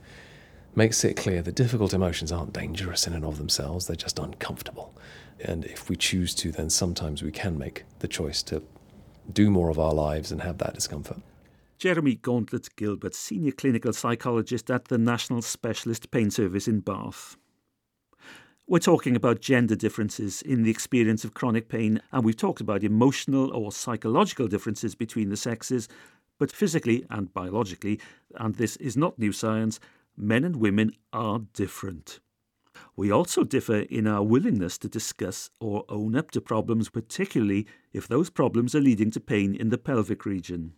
makes 0.75 1.03
it 1.03 1.15
clear 1.15 1.41
that 1.41 1.55
difficult 1.55 1.93
emotions 1.93 2.31
aren't 2.31 2.53
dangerous 2.53 3.07
in 3.07 3.13
and 3.13 3.23
of 3.23 3.37
themselves, 3.37 3.87
they're 3.87 3.95
just 3.95 4.19
uncomfortable. 4.19 4.93
And 5.39 5.65
if 5.65 5.89
we 5.89 5.95
choose 5.95 6.35
to, 6.35 6.51
then 6.51 6.69
sometimes 6.69 7.23
we 7.23 7.31
can 7.31 7.57
make 7.57 7.83
the 7.99 8.07
choice 8.07 8.43
to 8.43 8.63
do 9.31 9.49
more 9.49 9.69
of 9.69 9.79
our 9.79 9.93
lives 9.93 10.31
and 10.31 10.41
have 10.41 10.57
that 10.59 10.73
discomfort. 10.73 11.17
Jeremy 11.77 12.15
Gauntlett-Gilbert, 12.15 13.15
Senior 13.15 13.51
Clinical 13.51 13.91
Psychologist 13.91 14.71
at 14.71 14.85
the 14.85 14.97
National 14.97 15.41
Specialist 15.41 16.09
Pain 16.11 16.31
Service 16.31 16.67
in 16.67 16.79
Bath. 16.79 17.37
We're 18.67 18.79
talking 18.79 19.15
about 19.15 19.41
gender 19.41 19.75
differences 19.75 20.41
in 20.41 20.63
the 20.63 20.71
experience 20.71 21.23
of 21.23 21.33
chronic 21.33 21.69
pain, 21.69 22.01
and 22.11 22.23
we've 22.23 22.37
talked 22.37 22.61
about 22.61 22.83
emotional 22.83 23.51
or 23.53 23.71
psychological 23.71 24.47
differences 24.47 24.95
between 24.95 25.29
the 25.29 25.37
sexes, 25.37 25.87
but 26.37 26.51
physically 26.51 27.05
and 27.09 27.33
biologically, 27.33 27.99
and 28.35 28.55
this 28.55 28.75
is 28.77 28.97
not 28.97 29.19
new 29.19 29.31
science, 29.31 29.79
men 30.17 30.43
and 30.43 30.57
women 30.57 30.91
are 31.13 31.39
different. 31.53 32.19
We 32.95 33.11
also 33.11 33.43
differ 33.43 33.79
in 33.79 34.07
our 34.07 34.23
willingness 34.23 34.77
to 34.79 34.87
discuss 34.87 35.49
or 35.59 35.85
own 35.89 36.15
up 36.15 36.31
to 36.31 36.41
problems, 36.41 36.89
particularly 36.89 37.67
if 37.93 38.07
those 38.07 38.29
problems 38.29 38.75
are 38.75 38.81
leading 38.81 39.11
to 39.11 39.19
pain 39.19 39.55
in 39.55 39.69
the 39.69 39.77
pelvic 39.77 40.25
region. 40.25 40.73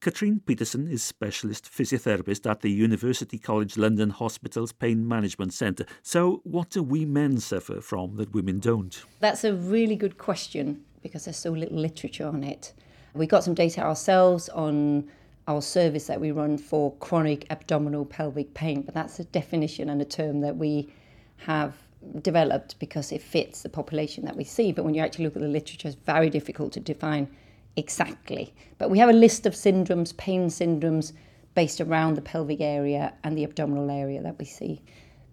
Katrine 0.00 0.40
Petersen 0.40 0.86
is 0.86 1.02
specialist 1.02 1.70
physiotherapist 1.72 2.48
at 2.50 2.60
the 2.60 2.70
University 2.70 3.38
College 3.38 3.78
London 3.78 4.10
Hospital's 4.10 4.72
Pain 4.72 5.08
Management 5.08 5.54
Centre. 5.54 5.86
So, 6.02 6.42
what 6.44 6.68
do 6.68 6.82
we 6.82 7.06
men 7.06 7.38
suffer 7.38 7.80
from 7.80 8.16
that 8.16 8.34
women 8.34 8.58
don't? 8.58 9.02
That's 9.20 9.44
a 9.44 9.54
really 9.54 9.96
good 9.96 10.18
question 10.18 10.84
because 11.02 11.24
there's 11.24 11.38
so 11.38 11.52
little 11.52 11.78
literature 11.78 12.26
on 12.26 12.44
it. 12.44 12.74
We 13.14 13.26
got 13.26 13.44
some 13.44 13.54
data 13.54 13.80
ourselves 13.80 14.48
on 14.48 15.08
our 15.46 15.62
service 15.62 16.06
that 16.06 16.20
we 16.20 16.32
run 16.32 16.58
for 16.58 16.92
chronic 16.96 17.46
abdominal 17.50 18.04
pelvic 18.04 18.54
pain, 18.54 18.82
but 18.82 18.94
that's 18.94 19.20
a 19.20 19.24
definition 19.24 19.88
and 19.88 20.02
a 20.02 20.04
term 20.04 20.40
that 20.40 20.56
we 20.56 20.92
have 21.36 21.74
developed 22.22 22.78
because 22.78 23.12
it 23.12 23.22
fits 23.22 23.62
the 23.62 23.68
population 23.68 24.24
that 24.24 24.36
we 24.36 24.44
see. 24.44 24.72
But 24.72 24.84
when 24.84 24.94
you 24.94 25.02
actually 25.02 25.26
look 25.26 25.36
at 25.36 25.42
the 25.42 25.48
literature, 25.48 25.88
it's 25.88 25.96
very 25.96 26.28
difficult 26.30 26.72
to 26.72 26.80
define 26.80 27.28
exactly. 27.76 28.52
But 28.78 28.90
we 28.90 28.98
have 28.98 29.08
a 29.08 29.14
list 29.14 29.46
of 29.46 29.54
syndromes, 29.54 30.16
pain 30.16 30.48
syndromes, 30.48 31.12
based 31.54 31.80
around 31.80 32.16
the 32.16 32.22
pelvic 32.22 32.60
area 32.60 33.12
and 33.22 33.38
the 33.38 33.44
abdominal 33.44 33.90
area 33.90 34.20
that 34.22 34.38
we 34.38 34.44
see. 34.44 34.82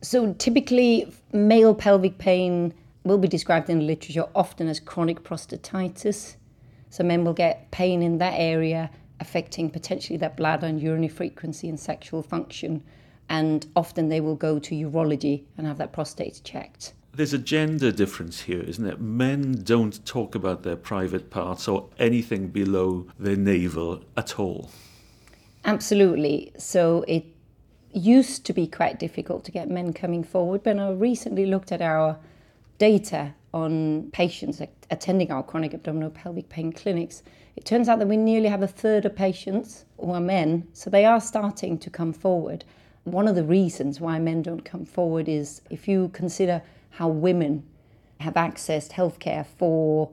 So 0.01 0.33
typically, 0.33 1.11
male 1.33 1.73
pelvic 1.73 2.17
pain 2.17 2.73
will 3.03 3.17
be 3.17 3.27
described 3.27 3.69
in 3.69 3.79
the 3.79 3.85
literature 3.85 4.25
often 4.35 4.67
as 4.67 4.79
chronic 4.79 5.23
prostatitis. 5.23 6.35
So 6.91 7.03
men 7.03 7.25
will 7.25 7.33
get 7.33 7.71
pain 7.71 8.03
in 8.03 8.19
that 8.19 8.35
area 8.37 8.91
affecting 9.19 9.71
potentially 9.71 10.17
their 10.17 10.29
bladder 10.29 10.67
and 10.67 10.79
urinary 10.79 11.07
frequency 11.07 11.67
and 11.67 11.79
sexual 11.79 12.21
function. 12.21 12.83
And 13.29 13.65
often 13.75 14.09
they 14.09 14.21
will 14.21 14.35
go 14.35 14.59
to 14.59 14.75
urology 14.75 15.45
and 15.57 15.65
have 15.65 15.79
that 15.79 15.93
prostate 15.93 16.41
checked 16.43 16.93
there's 17.13 17.33
a 17.33 17.37
gender 17.37 17.91
difference 17.91 18.41
here, 18.41 18.61
isn't 18.61 18.85
it? 18.85 19.01
Men 19.01 19.63
don't 19.63 20.05
talk 20.05 20.35
about 20.35 20.63
their 20.63 20.75
private 20.75 21.29
parts 21.29 21.67
or 21.67 21.89
anything 21.99 22.47
below 22.47 23.07
their 23.19 23.35
navel 23.35 24.03
at 24.15 24.39
all. 24.39 24.71
Absolutely. 25.65 26.51
So 26.57 27.03
it 27.07 27.25
used 27.93 28.45
to 28.45 28.53
be 28.53 28.65
quite 28.65 28.97
difficult 28.97 29.43
to 29.45 29.51
get 29.51 29.69
men 29.69 29.93
coming 29.93 30.23
forward, 30.23 30.63
but 30.63 30.79
I 30.79 30.91
recently 30.91 31.45
looked 31.45 31.71
at 31.71 31.81
our 31.81 32.17
data 32.77 33.33
on 33.53 34.09
patients 34.11 34.61
attending 34.89 35.31
our 35.31 35.43
chronic 35.43 35.73
abdominal 35.73 36.09
pelvic 36.09 36.49
pain 36.49 36.71
clinics, 36.71 37.23
it 37.55 37.65
turns 37.65 37.89
out 37.89 37.99
that 37.99 38.07
we 38.07 38.17
nearly 38.17 38.47
have 38.47 38.63
a 38.63 38.67
third 38.67 39.05
of 39.05 39.15
patients 39.15 39.85
who 39.99 40.11
are 40.11 40.21
men, 40.21 40.67
so 40.73 40.89
they 40.89 41.05
are 41.05 41.19
starting 41.19 41.77
to 41.79 41.89
come 41.89 42.13
forward. 42.13 42.63
One 43.03 43.27
of 43.27 43.35
the 43.35 43.43
reasons 43.43 43.99
why 43.99 44.19
men 44.19 44.41
don't 44.41 44.63
come 44.63 44.85
forward 44.85 45.27
is 45.27 45.61
if 45.69 45.87
you 45.87 46.09
consider 46.09 46.61
how 46.91 47.09
women 47.09 47.63
have 48.19 48.35
accessed 48.35 48.91
healthcare 48.91 49.45
for 49.45 50.11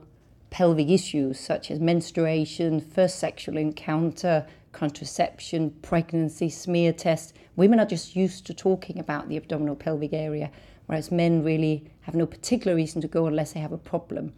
pelvic 0.50 0.88
issues 0.88 1.38
such 1.38 1.70
as 1.70 1.78
menstruation, 1.78 2.80
first 2.80 3.18
sexual 3.18 3.56
encounter, 3.56 4.46
contraception, 4.72 5.70
pregnancy, 5.82 6.48
smear 6.48 6.92
test. 6.92 7.34
Women 7.56 7.80
are 7.80 7.86
just 7.86 8.16
used 8.16 8.46
to 8.46 8.54
talking 8.54 8.98
about 8.98 9.28
the 9.28 9.36
abdominal 9.36 9.76
pelvic 9.76 10.12
area, 10.12 10.50
whereas 10.86 11.12
men 11.12 11.44
really 11.44 11.90
have 12.08 12.14
no 12.14 12.24
particular 12.24 12.74
reason 12.74 13.02
to 13.02 13.06
go 13.06 13.26
unless 13.26 13.52
they 13.52 13.60
have 13.60 13.70
a 13.70 13.76
problem. 13.76 14.32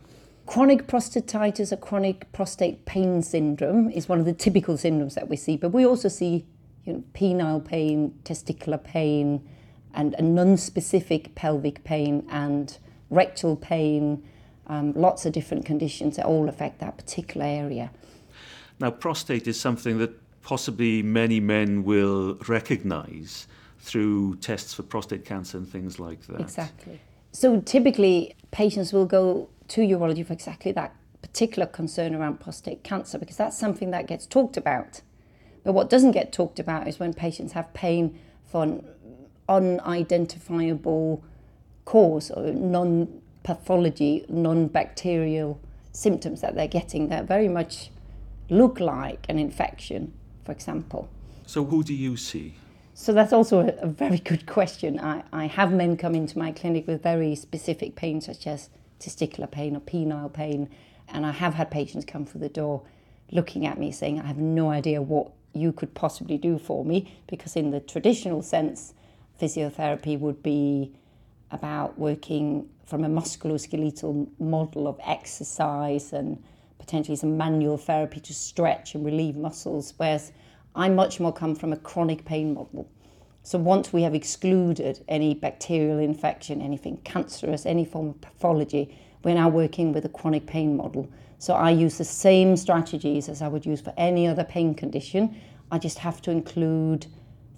Chronic 0.45 0.89
prostatitis 0.89 1.71
or 1.71 1.77
chronic 1.77 2.31
prostate 2.33 2.85
pain 2.85 3.23
syndrome 3.23 3.89
is 3.91 4.09
one 4.09 4.19
of 4.19 4.25
the 4.25 4.33
typical 4.33 4.75
syndromes 4.75 5.15
that 5.15 5.29
we 5.29 5.37
see, 5.37 5.57
but 5.57 5.69
we 5.69 5.87
also 5.87 6.09
see 6.09 6.45
you 6.85 6.95
know, 6.95 7.05
penile 7.15 7.65
pain, 7.65 8.13
testicular 8.25 8.83
pain, 8.83 9.49
and 9.95 10.15
a 10.15 10.23
non-specific 10.23 11.37
pelvic 11.37 11.85
pain 11.85 12.27
and 12.29 12.79
rectal 13.09 13.55
pain, 13.55 14.25
um, 14.67 14.93
lots 14.95 15.25
of 15.25 15.33
different 15.33 15.65
conditions 15.65 16.17
that 16.17 16.27
all 16.27 16.49
affect 16.49 16.81
that 16.81 16.97
particular 16.97 17.47
area. 17.47 17.93
Now, 18.81 18.91
prostate 18.91 19.47
is 19.47 19.61
something 19.61 19.99
that 19.99 20.11
possibly 20.43 21.05
many 21.05 21.39
men 21.39 21.85
will 21.85 22.37
recognize 22.49 23.47
through 23.79 24.37
tests 24.37 24.75
for 24.75 24.83
prostate 24.83 25.25
cancer 25.25 25.57
and 25.57 25.69
things 25.69 26.01
like 26.01 26.27
that. 26.27 26.41
Exactly. 26.41 27.01
So 27.33 27.61
typically, 27.61 28.35
patients 28.51 28.93
will 28.93 29.07
go 29.07 29.49
to 29.69 29.83
urology 29.83 30.27
for 30.27 30.33
exactly 30.33 30.73
that 30.73 30.95
particular 31.23 31.67
concern 31.67 32.15
around 32.15 32.41
prostate 32.41 32.83
cancer 32.83 33.19
because 33.19 33.37
that's 33.37 33.57
something 33.57 33.91
that 33.93 34.07
gets 34.07 34.27
talked 34.27 34.57
about. 34.57 35.01
But 35.63 35.75
what 35.75 35.91
doesn't 35.91 36.13
get 36.13 36.33
talked 36.33 36.59
about 36.59 36.89
is 36.89 36.99
when 36.99 37.13
patients 37.15 37.53
have 37.53 37.73
pain 37.75 38.19
for 38.47 38.65
an 38.65 38.85
unidentifiable 39.49 41.23
cause 41.85 42.31
or 42.31 42.53
non 42.53 43.21
pathology, 43.43 44.25
non 44.29 44.67
bacterial 44.67 45.61
symptoms 45.93 46.41
that 46.41 46.55
they're 46.55 46.69
getting 46.69 47.09
that 47.09 47.27
very 47.27 47.49
much 47.49 47.91
look 48.49 48.81
like 48.81 49.27
an 49.29 49.39
infection, 49.39 50.13
for 50.45 50.53
example. 50.53 51.09
So, 51.47 51.65
who 51.65 51.83
do 51.83 51.95
you 51.95 52.17
see? 52.17 52.55
So, 53.03 53.15
that's 53.15 53.33
also 53.33 53.61
a, 53.61 53.69
a 53.79 53.87
very 53.87 54.19
good 54.31 54.45
question. 54.45 55.01
I, 55.01 55.23
I 55.33 55.47
have 55.47 55.73
men 55.73 55.97
come 55.97 56.15
into 56.15 56.39
my 56.39 56.53
clinic 56.53 56.87
with 56.87 57.03
very 57.03 57.35
specific 57.35 57.97
pain, 57.97 58.21
such 58.21 58.47
as 58.47 58.69
testicular 59.01 59.51
pain 59.51 59.75
or 59.75 59.81
penile 59.81 60.31
pain, 60.31 60.69
and 61.09 61.25
I 61.25 61.31
have 61.31 61.55
had 61.55 61.71
patients 61.71 62.05
come 62.05 62.27
through 62.27 62.43
the 62.43 62.51
door 62.51 62.83
looking 63.33 63.65
at 63.65 63.79
me 63.79 63.91
saying, 63.91 64.21
I 64.21 64.27
have 64.27 64.37
no 64.37 64.69
idea 64.69 65.01
what 65.01 65.33
you 65.55 65.73
could 65.73 65.95
possibly 65.95 66.37
do 66.37 66.59
for 66.59 66.85
me, 66.85 67.17
because 67.27 67.57
in 67.57 67.71
the 67.71 67.81
traditional 67.81 68.43
sense, 68.43 68.93
physiotherapy 69.41 70.21
would 70.21 70.43
be 70.43 70.93
about 71.53 71.99
working 71.99 72.69
from 72.85 73.05
a 73.05 73.09
musculoskeletal 73.09 74.29
model 74.39 74.87
of 74.87 75.01
exercise 75.07 76.13
and 76.13 76.43
potentially 76.79 77.17
some 77.17 77.39
manual 77.39 77.79
therapy 77.79 78.21
to 78.21 78.35
stretch 78.35 78.95
and 78.95 79.07
relieve 79.07 79.37
muscles, 79.37 79.95
whereas 79.97 80.33
I 80.75 80.89
much 80.89 81.21
more 81.21 81.33
come 81.33 81.55
from 81.55 81.73
a 81.73 81.77
chronic 81.77 82.25
pain 82.25 82.55
model. 82.55 82.89
So 83.43 83.59
once 83.59 83.93
we 83.93 84.03
have 84.03 84.15
excluded 84.15 85.03
any 85.09 85.35
bacterial 85.35 85.99
infection, 85.99 86.61
anything 86.61 86.99
cancerous, 86.99 87.67
any 87.67 87.85
form 87.85 88.11
of 88.11 88.21
pathology, 88.21 88.97
we're 89.25 89.35
now 89.35 89.49
working 89.49 89.93
with 89.93 90.05
a 90.05 90.09
chronic 90.09 90.47
pain 90.47 90.77
model. 90.77 91.09
So 91.39 91.55
I 91.55 91.71
use 91.71 91.99
the 91.99 92.05
same 92.05 92.57
strategies 92.57 93.29
as 93.29 93.43
I 93.43 93.49
would 93.49 93.65
use 93.65 93.81
for 93.81 93.95
any 93.97 94.27
other 94.27 94.45
pain 94.45 94.75
condition. 94.75 95.41
I 95.71 95.79
just 95.79 95.99
have 95.99 96.21
to 96.23 96.31
include 96.31 97.07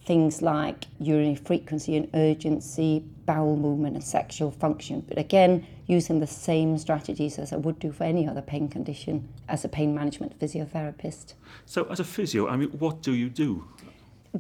things 0.04 0.42
like 0.42 0.86
urinary 0.98 1.36
frequency 1.36 1.96
and 1.96 2.08
urgency, 2.14 3.04
bowel 3.24 3.56
movement, 3.56 3.94
and 3.94 4.04
sexual 4.04 4.50
function. 4.50 5.04
But 5.06 5.18
again, 5.18 5.66
using 5.86 6.18
the 6.18 6.26
same 6.26 6.76
strategies 6.78 7.38
as 7.38 7.52
I 7.52 7.56
would 7.56 7.78
do 7.78 7.92
for 7.92 8.04
any 8.04 8.26
other 8.26 8.42
pain 8.42 8.68
condition 8.68 9.28
as 9.48 9.64
a 9.64 9.68
pain 9.68 9.94
management 9.94 10.38
physiotherapist. 10.40 11.34
So, 11.66 11.84
as 11.84 12.00
a 12.00 12.04
physio, 12.04 12.48
I 12.48 12.56
mean, 12.56 12.70
what 12.70 13.02
do 13.02 13.14
you 13.14 13.28
do? 13.28 13.64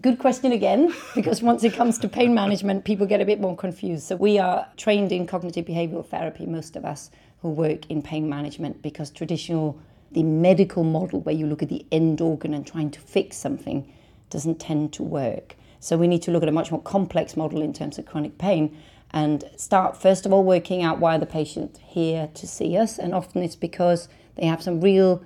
Good 0.00 0.18
question 0.18 0.52
again, 0.52 0.92
because 1.14 1.42
once 1.42 1.62
it 1.62 1.74
comes 1.74 1.98
to 1.98 2.08
pain 2.08 2.34
management, 2.34 2.84
people 2.84 3.06
get 3.06 3.20
a 3.20 3.24
bit 3.24 3.40
more 3.40 3.56
confused. 3.56 4.04
So, 4.04 4.16
we 4.16 4.38
are 4.38 4.66
trained 4.76 5.12
in 5.12 5.26
cognitive 5.26 5.66
behavioral 5.66 6.04
therapy, 6.04 6.46
most 6.46 6.74
of 6.74 6.84
us 6.84 7.10
who 7.40 7.50
work 7.50 7.88
in 7.88 8.02
pain 8.02 8.28
management, 8.28 8.82
because 8.82 9.10
traditional, 9.10 9.78
the 10.10 10.22
medical 10.24 10.82
model 10.82 11.20
where 11.20 11.34
you 11.34 11.46
look 11.46 11.62
at 11.62 11.68
the 11.68 11.86
end 11.92 12.20
organ 12.20 12.52
and 12.52 12.66
trying 12.66 12.90
to 12.90 13.00
fix 13.00 13.36
something 13.36 13.92
doesn't 14.32 14.58
tend 14.58 14.92
to 14.94 15.02
work. 15.02 15.56
So 15.78 15.96
we 15.96 16.08
need 16.08 16.22
to 16.22 16.30
look 16.30 16.42
at 16.42 16.48
a 16.48 16.52
much 16.52 16.70
more 16.70 16.82
complex 16.82 17.36
model 17.36 17.62
in 17.62 17.72
terms 17.72 17.98
of 17.98 18.06
chronic 18.06 18.38
pain 18.38 18.76
and 19.12 19.44
start 19.56 20.00
first 20.00 20.24
of 20.26 20.32
all 20.32 20.44
working 20.44 20.82
out 20.82 20.98
why 20.98 21.18
the 21.18 21.26
patient 21.26 21.78
here 21.84 22.28
to 22.34 22.46
see 22.46 22.76
us. 22.76 22.98
And 22.98 23.14
often 23.14 23.42
it's 23.42 23.56
because 23.56 24.08
they 24.36 24.46
have 24.46 24.62
some 24.62 24.80
real 24.80 25.22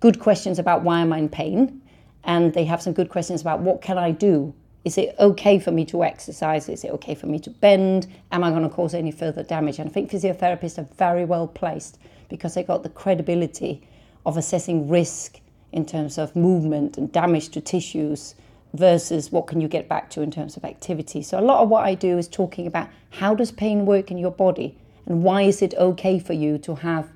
good 0.00 0.20
questions 0.20 0.58
about 0.58 0.82
why 0.82 1.00
am 1.00 1.12
I 1.12 1.18
in 1.18 1.28
pain? 1.28 1.82
And 2.22 2.54
they 2.54 2.64
have 2.64 2.80
some 2.80 2.92
good 2.92 3.08
questions 3.08 3.40
about 3.40 3.60
what 3.60 3.82
can 3.82 3.98
I 3.98 4.10
do? 4.10 4.54
Is 4.84 4.98
it 4.98 5.16
okay 5.18 5.58
for 5.58 5.70
me 5.70 5.84
to 5.86 6.04
exercise? 6.04 6.68
Is 6.68 6.84
it 6.84 6.90
okay 6.92 7.14
for 7.14 7.26
me 7.26 7.38
to 7.40 7.50
bend? 7.50 8.06
Am 8.30 8.44
I 8.44 8.50
going 8.50 8.62
to 8.62 8.68
cause 8.68 8.94
any 8.94 9.10
further 9.10 9.42
damage? 9.42 9.78
And 9.78 9.88
I 9.88 9.92
think 9.92 10.10
physiotherapists 10.10 10.78
are 10.78 10.88
very 10.96 11.24
well 11.24 11.48
placed 11.48 11.98
because 12.28 12.54
they 12.54 12.62
got 12.62 12.82
the 12.82 12.90
credibility 12.90 13.88
of 14.26 14.36
assessing 14.36 14.88
risk 14.88 15.40
in 15.72 15.86
terms 15.86 16.18
of 16.18 16.36
movement 16.36 16.98
and 16.98 17.10
damage 17.10 17.48
to 17.50 17.60
tissues 17.60 18.34
versus 18.74 19.30
what 19.30 19.46
can 19.46 19.60
you 19.60 19.68
get 19.68 19.88
back 19.88 20.10
to 20.10 20.20
in 20.20 20.30
terms 20.30 20.56
of 20.56 20.64
activity. 20.64 21.22
So 21.22 21.38
a 21.38 21.40
lot 21.40 21.62
of 21.62 21.68
what 21.68 21.84
I 21.84 21.94
do 21.94 22.18
is 22.18 22.28
talking 22.28 22.66
about 22.66 22.88
how 23.10 23.34
does 23.34 23.52
pain 23.52 23.86
work 23.86 24.10
in 24.10 24.18
your 24.18 24.32
body 24.32 24.76
and 25.06 25.22
why 25.22 25.42
is 25.42 25.62
it 25.62 25.74
okay 25.74 26.18
for 26.18 26.32
you 26.32 26.58
to 26.58 26.74
have 26.76 27.08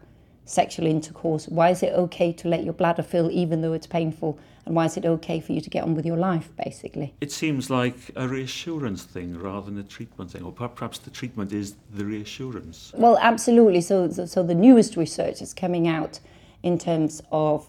sexual 0.44 0.86
intercourse? 0.86 1.48
Why 1.48 1.70
is 1.70 1.82
it 1.82 1.92
okay 1.92 2.32
to 2.32 2.48
let 2.48 2.64
your 2.64 2.72
bladder 2.72 3.02
fill 3.02 3.30
even 3.30 3.60
though 3.60 3.72
it's 3.72 3.86
painful? 3.86 4.38
And 4.66 4.76
why 4.76 4.84
is 4.84 4.96
it 4.96 5.04
okay 5.04 5.40
for 5.40 5.52
you 5.52 5.60
to 5.60 5.70
get 5.70 5.82
on 5.82 5.94
with 5.94 6.04
your 6.06 6.16
life, 6.16 6.50
basically? 6.62 7.14
It 7.20 7.32
seems 7.32 7.70
like 7.70 7.96
a 8.16 8.28
reassurance 8.28 9.02
thing 9.02 9.38
rather 9.38 9.70
than 9.70 9.78
a 9.78 9.82
treatment 9.82 10.30
thing, 10.30 10.42
or 10.42 10.52
perhaps 10.52 10.98
the 10.98 11.10
treatment 11.10 11.52
is 11.52 11.74
the 11.94 12.04
reassurance. 12.04 12.92
Well, 12.94 13.18
absolutely. 13.20 13.80
So, 13.80 14.10
so, 14.10 14.42
the 14.42 14.54
newest 14.54 14.96
research 14.96 15.40
is 15.40 15.54
coming 15.54 15.88
out 15.88 16.20
in 16.62 16.76
terms 16.78 17.22
of 17.32 17.66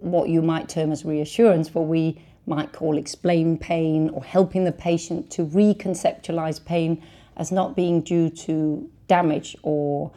what 0.00 0.30
you 0.30 0.42
might 0.42 0.68
term 0.68 0.90
as 0.90 1.04
reassurance, 1.04 1.72
what 1.72 1.86
we 1.86 2.20
might 2.46 2.72
call 2.72 2.98
explain 2.98 3.56
pain 3.56 4.10
or 4.10 4.24
helping 4.24 4.64
the 4.64 4.72
patient 4.72 5.30
to 5.30 5.44
reconceptualize 5.44 6.64
pain 6.64 7.02
as 7.36 7.52
not 7.52 7.76
being 7.76 8.00
due 8.00 8.28
to 8.28 8.88
damage 9.06 9.56
or 9.62 10.10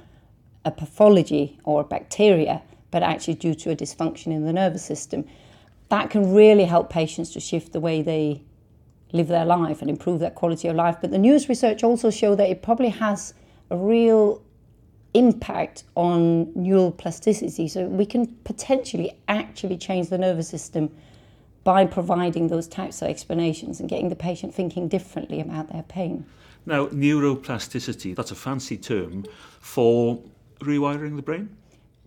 a 0.65 0.71
pathology 0.71 1.59
or 1.63 1.81
a 1.81 1.83
bacteria, 1.83 2.61
but 2.91 3.03
actually 3.03 3.35
due 3.35 3.53
to 3.53 3.71
a 3.71 3.75
dysfunction 3.75 4.27
in 4.27 4.45
the 4.45 4.53
nervous 4.53 4.83
system. 4.83 5.25
That 5.89 6.09
can 6.09 6.33
really 6.33 6.65
help 6.65 6.89
patients 6.89 7.31
to 7.33 7.39
shift 7.39 7.73
the 7.73 7.79
way 7.79 8.01
they 8.01 8.41
live 9.11 9.27
their 9.27 9.45
life 9.45 9.81
and 9.81 9.89
improve 9.89 10.19
their 10.19 10.31
quality 10.31 10.67
of 10.67 10.75
life. 10.75 10.97
But 10.99 11.11
the 11.11 11.17
newest 11.17 11.47
research 11.47 11.83
also 11.83 12.09
show 12.09 12.35
that 12.35 12.49
it 12.49 12.63
probably 12.63 12.89
has 12.89 13.33
a 13.69 13.77
real 13.77 14.41
impact 15.13 15.83
on 15.95 16.51
neural 16.55 16.91
plasticity. 16.91 17.67
So 17.67 17.85
we 17.85 18.05
can 18.05 18.27
potentially 18.43 19.17
actually 19.27 19.77
change 19.77 20.09
the 20.09 20.17
nervous 20.17 20.49
system 20.49 20.91
by 21.65 21.83
providing 21.83 22.47
those 22.47 22.67
types 22.67 23.01
of 23.01 23.09
explanations 23.09 23.79
and 23.81 23.89
getting 23.89 24.07
the 24.07 24.15
patient 24.15 24.53
thinking 24.53 24.87
differently 24.87 25.41
about 25.41 25.69
their 25.73 25.83
pain. 25.83 26.25
Now, 26.65 26.87
neuroplasticity, 26.87 28.15
that's 28.15 28.31
a 28.31 28.35
fancy 28.35 28.77
term 28.77 29.25
for 29.59 30.21
rewiring 30.59 31.15
the 31.15 31.23
brain? 31.23 31.49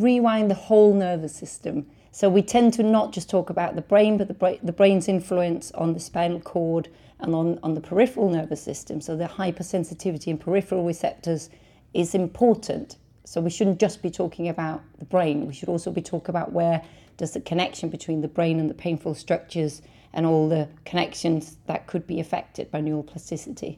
Rewiring 0.00 0.48
the 0.48 0.54
whole 0.54 0.94
nervous 0.94 1.34
system. 1.34 1.86
So 2.12 2.28
we 2.28 2.40
tend 2.40 2.72
to 2.74 2.84
not 2.84 3.12
just 3.12 3.28
talk 3.28 3.50
about 3.50 3.74
the 3.74 3.82
brain, 3.82 4.16
but 4.16 4.28
the, 4.28 4.34
bra- 4.34 4.62
the 4.62 4.72
brain's 4.72 5.08
influence 5.08 5.72
on 5.72 5.92
the 5.92 6.00
spinal 6.00 6.40
cord 6.40 6.88
and 7.18 7.34
on, 7.34 7.58
on 7.64 7.74
the 7.74 7.80
peripheral 7.80 8.30
nervous 8.30 8.62
system. 8.62 9.00
So 9.00 9.16
the 9.16 9.26
hypersensitivity 9.26 10.28
in 10.28 10.38
peripheral 10.38 10.84
receptors 10.84 11.50
is 11.94 12.14
important. 12.14 12.96
So 13.28 13.42
we 13.42 13.50
shouldn't 13.50 13.78
just 13.78 14.00
be 14.00 14.08
talking 14.08 14.48
about 14.48 14.80
the 14.98 15.04
brain. 15.04 15.46
We 15.46 15.52
should 15.52 15.68
also 15.68 15.90
be 15.90 16.00
talking 16.00 16.30
about 16.30 16.50
where 16.50 16.82
does 17.18 17.32
the 17.32 17.42
connection 17.42 17.90
between 17.90 18.22
the 18.22 18.28
brain 18.28 18.58
and 18.58 18.70
the 18.70 18.74
painful 18.74 19.14
structures 19.14 19.82
and 20.14 20.24
all 20.24 20.48
the 20.48 20.66
connections 20.86 21.58
that 21.66 21.86
could 21.86 22.06
be 22.06 22.20
affected 22.20 22.70
by 22.70 22.80
neuroplasticity. 22.80 23.76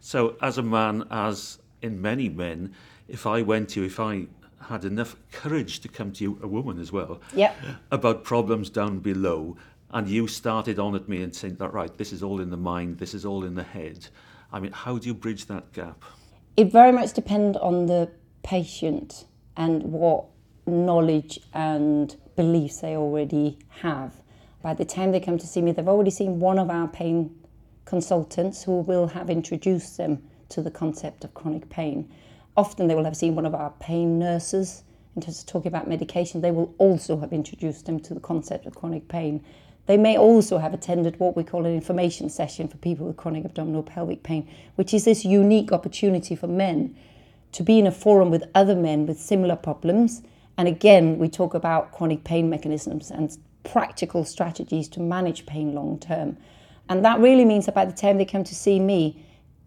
So, 0.00 0.36
as 0.40 0.56
a 0.56 0.62
man, 0.62 1.04
as 1.10 1.58
in 1.82 2.00
many 2.00 2.30
men, 2.30 2.74
if 3.08 3.26
I 3.26 3.42
went 3.42 3.68
to 3.70 3.80
you, 3.80 3.86
if 3.86 4.00
I 4.00 4.26
had 4.62 4.86
enough 4.86 5.16
courage 5.32 5.80
to 5.80 5.88
come 5.88 6.10
to 6.12 6.24
you, 6.24 6.40
a 6.42 6.48
woman 6.48 6.80
as 6.80 6.90
well, 6.90 7.20
yep. 7.34 7.54
about 7.90 8.24
problems 8.24 8.70
down 8.70 9.00
below, 9.00 9.58
and 9.90 10.08
you 10.08 10.26
started 10.26 10.78
on 10.78 10.94
at 10.94 11.10
me 11.10 11.22
and 11.22 11.36
saying 11.36 11.56
that, 11.56 11.74
right, 11.74 11.94
this 11.98 12.10
is 12.10 12.22
all 12.22 12.40
in 12.40 12.48
the 12.48 12.56
mind, 12.56 12.96
this 12.96 13.12
is 13.12 13.26
all 13.26 13.44
in 13.44 13.54
the 13.54 13.64
head. 13.64 14.06
I 14.50 14.60
mean, 14.60 14.72
how 14.72 14.96
do 14.96 15.06
you 15.06 15.12
bridge 15.12 15.44
that 15.44 15.74
gap? 15.74 16.02
It 16.56 16.72
very 16.72 16.90
much 16.90 17.12
depends 17.12 17.58
on 17.58 17.84
the 17.84 18.10
patient 18.48 19.26
and 19.58 19.82
what 19.82 20.24
knowledge 20.66 21.38
and 21.52 22.16
beliefs 22.34 22.78
they 22.78 22.96
already 22.96 23.58
have. 23.68 24.14
By 24.62 24.72
the 24.72 24.86
time 24.86 25.12
they 25.12 25.20
come 25.20 25.36
to 25.36 25.46
see 25.46 25.60
me, 25.60 25.72
they've 25.72 25.86
already 25.86 26.10
seen 26.10 26.40
one 26.40 26.58
of 26.58 26.70
our 26.70 26.88
pain 26.88 27.36
consultants 27.84 28.62
who 28.62 28.80
will 28.80 29.08
have 29.08 29.28
introduced 29.28 29.98
them 29.98 30.22
to 30.48 30.62
the 30.62 30.70
concept 30.70 31.24
of 31.24 31.34
chronic 31.34 31.68
pain. 31.68 32.10
Often 32.56 32.88
they 32.88 32.94
will 32.94 33.04
have 33.04 33.18
seen 33.18 33.34
one 33.34 33.44
of 33.44 33.54
our 33.54 33.70
pain 33.80 34.18
nurses 34.18 34.82
in 35.14 35.20
terms 35.20 35.40
of 35.40 35.46
talking 35.46 35.68
about 35.68 35.86
medication. 35.86 36.40
They 36.40 36.50
will 36.50 36.74
also 36.78 37.18
have 37.18 37.34
introduced 37.34 37.84
them 37.84 38.00
to 38.00 38.14
the 38.14 38.20
concept 38.20 38.64
of 38.64 38.74
chronic 38.74 39.08
pain. 39.08 39.44
They 39.84 39.98
may 39.98 40.16
also 40.16 40.56
have 40.56 40.72
attended 40.72 41.20
what 41.20 41.36
we 41.36 41.44
call 41.44 41.66
an 41.66 41.74
information 41.74 42.30
session 42.30 42.66
for 42.66 42.78
people 42.78 43.08
with 43.08 43.18
chronic 43.18 43.44
abdominal 43.44 43.82
pelvic 43.82 44.22
pain, 44.22 44.48
which 44.76 44.94
is 44.94 45.04
this 45.04 45.22
unique 45.26 45.70
opportunity 45.70 46.34
for 46.34 46.46
men 46.46 46.96
to 47.52 47.62
be 47.62 47.78
in 47.78 47.86
a 47.86 47.92
forum 47.92 48.30
with 48.30 48.44
other 48.54 48.74
men 48.74 49.06
with 49.06 49.18
similar 49.18 49.56
problems. 49.56 50.22
And 50.56 50.68
again, 50.68 51.18
we 51.18 51.28
talk 51.28 51.54
about 51.54 51.92
chronic 51.92 52.24
pain 52.24 52.50
mechanisms 52.50 53.10
and 53.10 53.36
practical 53.64 54.24
strategies 54.24 54.88
to 54.88 55.00
manage 55.00 55.46
pain 55.46 55.74
long 55.74 55.98
term. 55.98 56.36
And 56.88 57.04
that 57.04 57.20
really 57.20 57.44
means 57.44 57.66
that 57.66 57.74
by 57.74 57.84
the 57.84 57.92
time 57.92 58.18
they 58.18 58.24
come 58.24 58.44
to 58.44 58.54
see 58.54 58.80
me, 58.80 59.24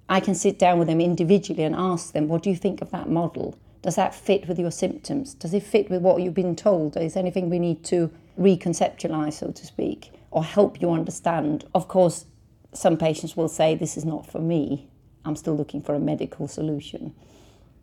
I 0.10 0.20
can 0.20 0.36
sit 0.36 0.60
down 0.60 0.80
with 0.80 0.88
them 0.88 1.00
individually 1.00 1.64
and 1.64 1.76
ask 1.76 2.14
them, 2.14 2.28
What 2.28 2.44
do 2.44 2.50
you 2.50 2.56
think 2.56 2.82
of 2.82 2.92
that 2.92 3.10
model? 3.10 3.58
Does 3.82 3.96
that 3.96 4.14
fit 4.14 4.48
with 4.48 4.60
your 4.60 4.72
symptoms? 4.72 5.34
Does 5.34 5.54
it 5.54 5.64
fit 5.64 5.90
with 5.90 6.02
what 6.02 6.22
you've 6.22 6.34
been 6.34 6.56
told? 6.56 6.98
Is 6.98 7.16
anything 7.16 7.50
we 7.50 7.60
need 7.60 7.84
to 7.86 8.12
reconceptualize, 8.40 9.34
so 9.34 9.52
to 9.52 9.66
speak, 9.66 10.12
or 10.30 10.44
help 10.44 10.82
you 10.82 10.92
understand? 10.92 11.66
Of 11.74 11.88
course, 11.88 12.26
some 12.74 12.98
patients 12.98 13.36
will 13.36 13.48
say, 13.48 13.76
This 13.76 13.98
is 13.98 14.06
not 14.06 14.30
for 14.30 14.40
me. 14.40 14.90
I'm 15.24 15.36
still 15.36 15.56
looking 15.56 15.82
for 15.82 15.96
a 15.96 16.00
medical 16.00 16.48
solution. 16.48 17.14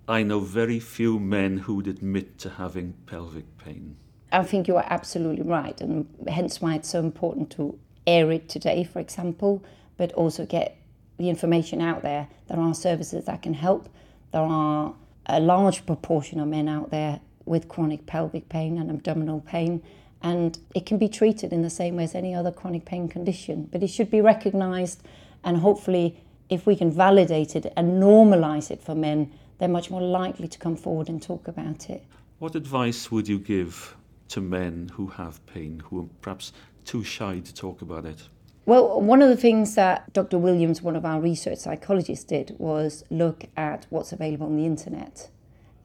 I 0.08 0.22
know 0.22 0.40
very 0.40 0.80
few 0.80 1.20
men 1.20 1.58
who 1.58 1.74
would 1.74 1.86
admit 1.86 2.38
to 2.38 2.48
having 2.48 2.94
pelvic 3.04 3.58
pain. 3.58 3.96
I 4.32 4.42
think 4.42 4.66
you 4.66 4.76
are 4.76 4.86
absolutely 4.88 5.42
right, 5.42 5.78
and 5.82 6.08
hence 6.26 6.62
why 6.62 6.76
it's 6.76 6.88
so 6.88 7.00
important 7.00 7.50
to 7.52 7.78
air 8.06 8.32
it 8.32 8.48
today, 8.48 8.84
for 8.84 9.00
example, 9.00 9.62
but 9.98 10.10
also 10.12 10.46
get 10.46 10.78
the 11.18 11.28
information 11.28 11.82
out 11.82 12.02
there. 12.02 12.28
There 12.48 12.58
are 12.58 12.72
services 12.72 13.26
that 13.26 13.42
can 13.42 13.52
help. 13.52 13.90
There 14.32 14.40
are 14.40 14.94
a 15.26 15.40
large 15.40 15.84
proportion 15.84 16.40
of 16.40 16.48
men 16.48 16.68
out 16.68 16.90
there 16.90 17.20
with 17.44 17.68
chronic 17.68 18.06
pelvic 18.06 18.48
pain 18.48 18.78
and 18.78 18.90
abdominal 18.90 19.40
pain, 19.40 19.82
and 20.22 20.58
it 20.74 20.86
can 20.86 20.96
be 20.96 21.08
treated 21.08 21.52
in 21.52 21.60
the 21.60 21.70
same 21.70 21.96
way 21.96 22.04
as 22.04 22.14
any 22.14 22.34
other 22.34 22.50
chronic 22.50 22.86
pain 22.86 23.08
condition. 23.08 23.68
But 23.70 23.82
it 23.82 23.88
should 23.88 24.10
be 24.10 24.22
recognized, 24.22 25.02
and 25.44 25.58
hopefully, 25.58 26.24
if 26.48 26.66
we 26.66 26.76
can 26.76 26.90
validate 26.90 27.54
it 27.54 27.70
and 27.76 28.02
normalize 28.02 28.70
it 28.70 28.82
for 28.82 28.94
men, 28.94 29.30
they're 29.58 29.68
much 29.68 29.90
more 29.90 30.02
likely 30.02 30.48
to 30.48 30.58
come 30.58 30.76
forward 30.76 31.08
and 31.08 31.22
talk 31.22 31.48
about 31.48 31.90
it. 31.90 32.04
What 32.38 32.54
advice 32.54 33.10
would 33.10 33.28
you 33.28 33.38
give 33.38 33.96
to 34.28 34.40
men 34.40 34.90
who 34.94 35.08
have 35.08 35.44
pain, 35.46 35.80
who 35.86 36.02
are 36.02 36.08
perhaps 36.20 36.52
too 36.84 37.02
shy 37.02 37.40
to 37.40 37.54
talk 37.54 37.82
about 37.82 38.04
it? 38.04 38.28
Well, 38.66 39.00
one 39.00 39.22
of 39.22 39.30
the 39.30 39.36
things 39.36 39.74
that 39.76 40.12
Dr. 40.12 40.38
Williams, 40.38 40.82
one 40.82 40.94
of 40.94 41.04
our 41.04 41.20
research 41.20 41.58
psychologists, 41.58 42.24
did 42.24 42.54
was 42.58 43.02
look 43.10 43.44
at 43.56 43.86
what's 43.88 44.12
available 44.12 44.46
on 44.46 44.56
the 44.56 44.66
internet. 44.66 45.30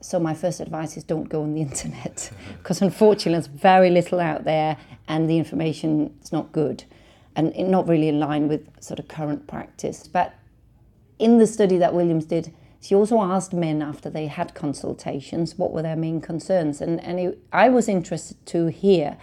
So, 0.02 0.20
my 0.20 0.34
first 0.34 0.60
advice 0.60 0.98
is 0.98 1.02
don't 1.02 1.30
go 1.30 1.42
on 1.42 1.54
the 1.54 1.62
internet 1.68 2.30
because 2.58 2.82
unfortunately, 2.82 3.32
there's 3.32 3.46
very 3.46 3.88
little 3.88 4.20
out 4.20 4.44
there 4.44 4.76
and 5.08 5.30
the 5.30 5.38
information 5.38 6.14
is 6.22 6.30
not 6.30 6.52
good 6.52 6.84
and 7.36 7.52
not 7.70 7.88
really 7.88 8.08
in 8.08 8.20
line 8.20 8.48
with 8.48 8.68
sort 8.80 9.00
of 9.00 9.08
current 9.08 9.46
practice. 9.46 10.06
But 10.06 10.34
in 11.18 11.38
the 11.38 11.46
study 11.46 11.78
that 11.78 11.94
Williams 11.94 12.26
did, 12.26 12.52
she 12.84 12.94
also 12.94 13.22
asked 13.22 13.54
men 13.54 13.80
after 13.80 14.10
they 14.10 14.26
had 14.26 14.54
consultations 14.54 15.56
what 15.56 15.72
were 15.72 15.80
their 15.80 15.96
main 15.96 16.20
concerns. 16.20 16.82
And, 16.82 17.02
and 17.02 17.18
it, 17.18 17.38
I 17.50 17.70
was 17.70 17.88
interested 17.88 18.44
to 18.46 18.66
hear 18.66 19.16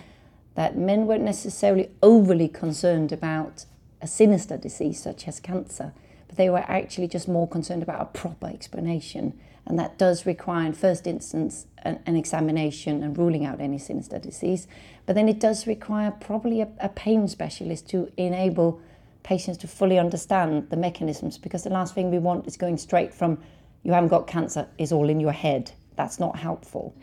that 0.55 0.75
men 0.75 1.05
weren't 1.05 1.23
necessarily 1.23 1.91
overly 2.01 2.47
concerned 2.47 3.11
about 3.11 3.65
a 4.01 4.07
sinister 4.07 4.57
disease 4.57 5.03
such 5.03 5.27
as 5.27 5.39
cancer, 5.39 5.93
but 6.27 6.37
they 6.37 6.49
were 6.49 6.65
actually 6.67 7.07
just 7.07 7.27
more 7.27 7.47
concerned 7.47 7.83
about 7.83 8.01
a 8.01 8.05
proper 8.05 8.47
explanation. 8.47 9.39
And 9.67 9.77
that 9.77 9.99
does 9.99 10.25
require, 10.25 10.65
in 10.65 10.73
first 10.73 11.05
instance, 11.05 11.67
an, 11.83 11.99
an 12.07 12.15
examination 12.15 13.03
and 13.03 13.15
ruling 13.15 13.45
out 13.45 13.61
any 13.61 13.77
sinister 13.77 14.17
disease. 14.17 14.67
But 15.05 15.13
then 15.13 15.29
it 15.29 15.39
does 15.39 15.67
require 15.67 16.09
probably 16.09 16.61
a, 16.61 16.67
a 16.79 16.89
pain 16.89 17.27
specialist 17.27 17.87
to 17.89 18.11
enable 18.17 18.81
patients 19.23 19.57
to 19.59 19.67
fully 19.67 19.99
understand 19.99 20.69
the 20.69 20.77
mechanisms 20.77 21.37
because 21.37 21.63
the 21.63 21.69
last 21.69 21.93
thing 21.93 22.11
we 22.11 22.19
want 22.19 22.47
is 22.47 22.57
going 22.57 22.77
straight 22.77 23.13
from 23.13 23.37
you 23.83 23.93
haven't 23.93 24.09
got 24.09 24.27
cancer 24.27 24.67
is 24.77 24.91
all 24.91 25.09
in 25.09 25.19
your 25.19 25.31
head. 25.31 25.71
That's 25.95 26.19
not 26.19 26.37
helpful. 26.37 26.95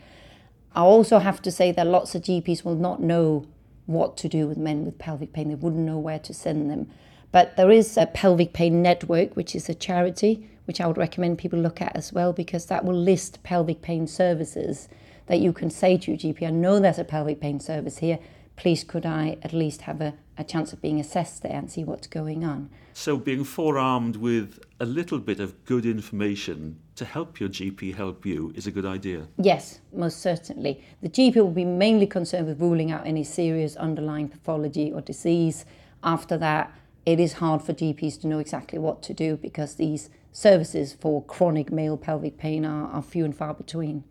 I 0.73 0.81
also 0.81 1.19
have 1.19 1.41
to 1.41 1.51
say 1.51 1.71
that 1.71 1.87
lots 1.87 2.15
of 2.15 2.21
GPs 2.21 2.63
will 2.63 2.75
not 2.75 3.01
know 3.01 3.45
what 3.85 4.17
to 4.17 4.29
do 4.29 4.47
with 4.47 4.57
men 4.57 4.85
with 4.85 4.99
pelvic 4.99 5.33
pain. 5.33 5.49
They 5.49 5.55
wouldn't 5.55 5.85
know 5.85 5.97
where 5.97 6.19
to 6.19 6.33
send 6.33 6.69
them. 6.69 6.89
But 7.31 7.57
there 7.57 7.71
is 7.71 7.97
a 7.97 8.05
pelvic 8.05 8.53
pain 8.53 8.81
network, 8.81 9.35
which 9.35 9.55
is 9.55 9.67
a 9.67 9.73
charity, 9.73 10.47
which 10.65 10.79
I 10.79 10.87
would 10.87 10.97
recommend 10.97 11.37
people 11.37 11.59
look 11.59 11.81
at 11.81 11.95
as 11.95 12.13
well, 12.13 12.33
because 12.33 12.67
that 12.67 12.85
will 12.85 12.95
list 12.95 13.43
pelvic 13.43 13.81
pain 13.81 14.07
services 14.07 14.87
that 15.25 15.39
you 15.39 15.53
can 15.53 15.69
say 15.69 15.97
to 15.97 16.11
your 16.11 16.17
GP, 16.17 16.47
I 16.47 16.51
know 16.51 16.79
there's 16.79 16.99
a 16.99 17.03
pelvic 17.03 17.39
pain 17.39 17.59
service 17.59 17.99
here. 17.99 18.19
Please, 18.59 18.83
could 18.83 19.05
I 19.05 19.37
at 19.41 19.53
least 19.53 19.81
have 19.81 20.01
a 20.01 20.13
a 20.39 20.43
chance 20.43 20.71
of 20.71 20.81
being 20.81 21.01
assessed 21.01 21.43
there 21.43 21.51
and 21.51 21.69
see 21.69 21.83
what's 21.83 22.07
going 22.07 22.45
on. 22.45 22.69
So, 22.93 23.17
being 23.17 23.43
forearmed 23.43 24.15
with 24.15 24.59
a 24.79 24.85
little 24.85 25.19
bit 25.19 25.41
of 25.41 25.65
good 25.65 25.85
information 25.85 26.79
to 26.95 27.03
help 27.03 27.41
your 27.41 27.49
GP 27.49 27.95
help 27.95 28.25
you 28.25 28.53
is 28.55 28.65
a 28.65 28.71
good 28.71 28.85
idea. 28.85 29.27
Yes, 29.37 29.81
most 29.93 30.21
certainly. 30.21 30.81
The 31.01 31.09
GP 31.09 31.35
will 31.35 31.51
be 31.51 31.65
mainly 31.65 32.07
concerned 32.07 32.47
with 32.47 32.61
ruling 32.61 32.89
out 32.89 33.05
any 33.05 33.25
serious 33.25 33.75
underlying 33.75 34.29
pathology 34.29 34.93
or 34.93 35.01
disease. 35.01 35.65
After 36.03 36.37
that, 36.37 36.73
it 37.05 37.19
is 37.19 37.33
hard 37.33 37.61
for 37.61 37.73
GPs 37.73 38.21
to 38.21 38.27
know 38.27 38.39
exactly 38.39 38.79
what 38.79 39.03
to 39.03 39.13
do 39.13 39.35
because 39.35 39.75
these 39.75 40.09
services 40.31 40.93
for 40.93 41.21
chronic 41.23 41.69
male 41.69 41.97
pelvic 41.97 42.37
pain 42.37 42.65
are, 42.65 42.89
are 42.91 43.01
few 43.01 43.25
and 43.25 43.35
far 43.35 43.53
between. 43.53 44.05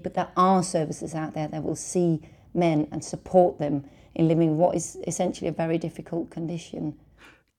But 0.00 0.14
there 0.14 0.30
are 0.36 0.62
services 0.62 1.16
out 1.16 1.34
there 1.34 1.48
that 1.48 1.64
will 1.64 1.76
see 1.76 2.20
men 2.54 2.88
and 2.92 3.04
support 3.04 3.58
them 3.58 3.84
in 4.14 4.28
living 4.28 4.56
what 4.56 4.76
is 4.76 4.96
essentially 5.06 5.48
a 5.48 5.52
very 5.52 5.78
difficult 5.78 6.30
condition. 6.30 6.96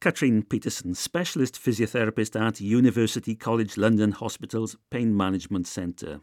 Katrine 0.01 0.43
Petersen, 0.43 0.93
specialist 0.93 1.55
physiotherapist 1.55 2.39
at 2.39 2.61
University 2.61 3.33
College 3.35 3.77
London 3.77 4.11
Hospital's 4.11 4.75
Pain 4.89 5.15
Management 5.15 5.67
Centre. 5.67 6.19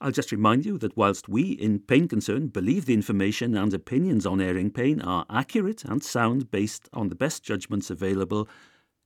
I'll 0.00 0.10
just 0.10 0.32
remind 0.32 0.66
you 0.66 0.78
that 0.78 0.96
whilst 0.96 1.28
we 1.28 1.52
in 1.52 1.78
Pain 1.78 2.08
Concern 2.08 2.48
believe 2.48 2.86
the 2.86 2.94
information 2.94 3.56
and 3.56 3.72
opinions 3.72 4.26
on 4.26 4.40
airing 4.40 4.70
pain 4.70 5.00
are 5.00 5.24
accurate 5.30 5.84
and 5.84 6.02
sound 6.02 6.50
based 6.50 6.88
on 6.92 7.08
the 7.08 7.14
best 7.14 7.44
judgments 7.44 7.88
available, 7.88 8.48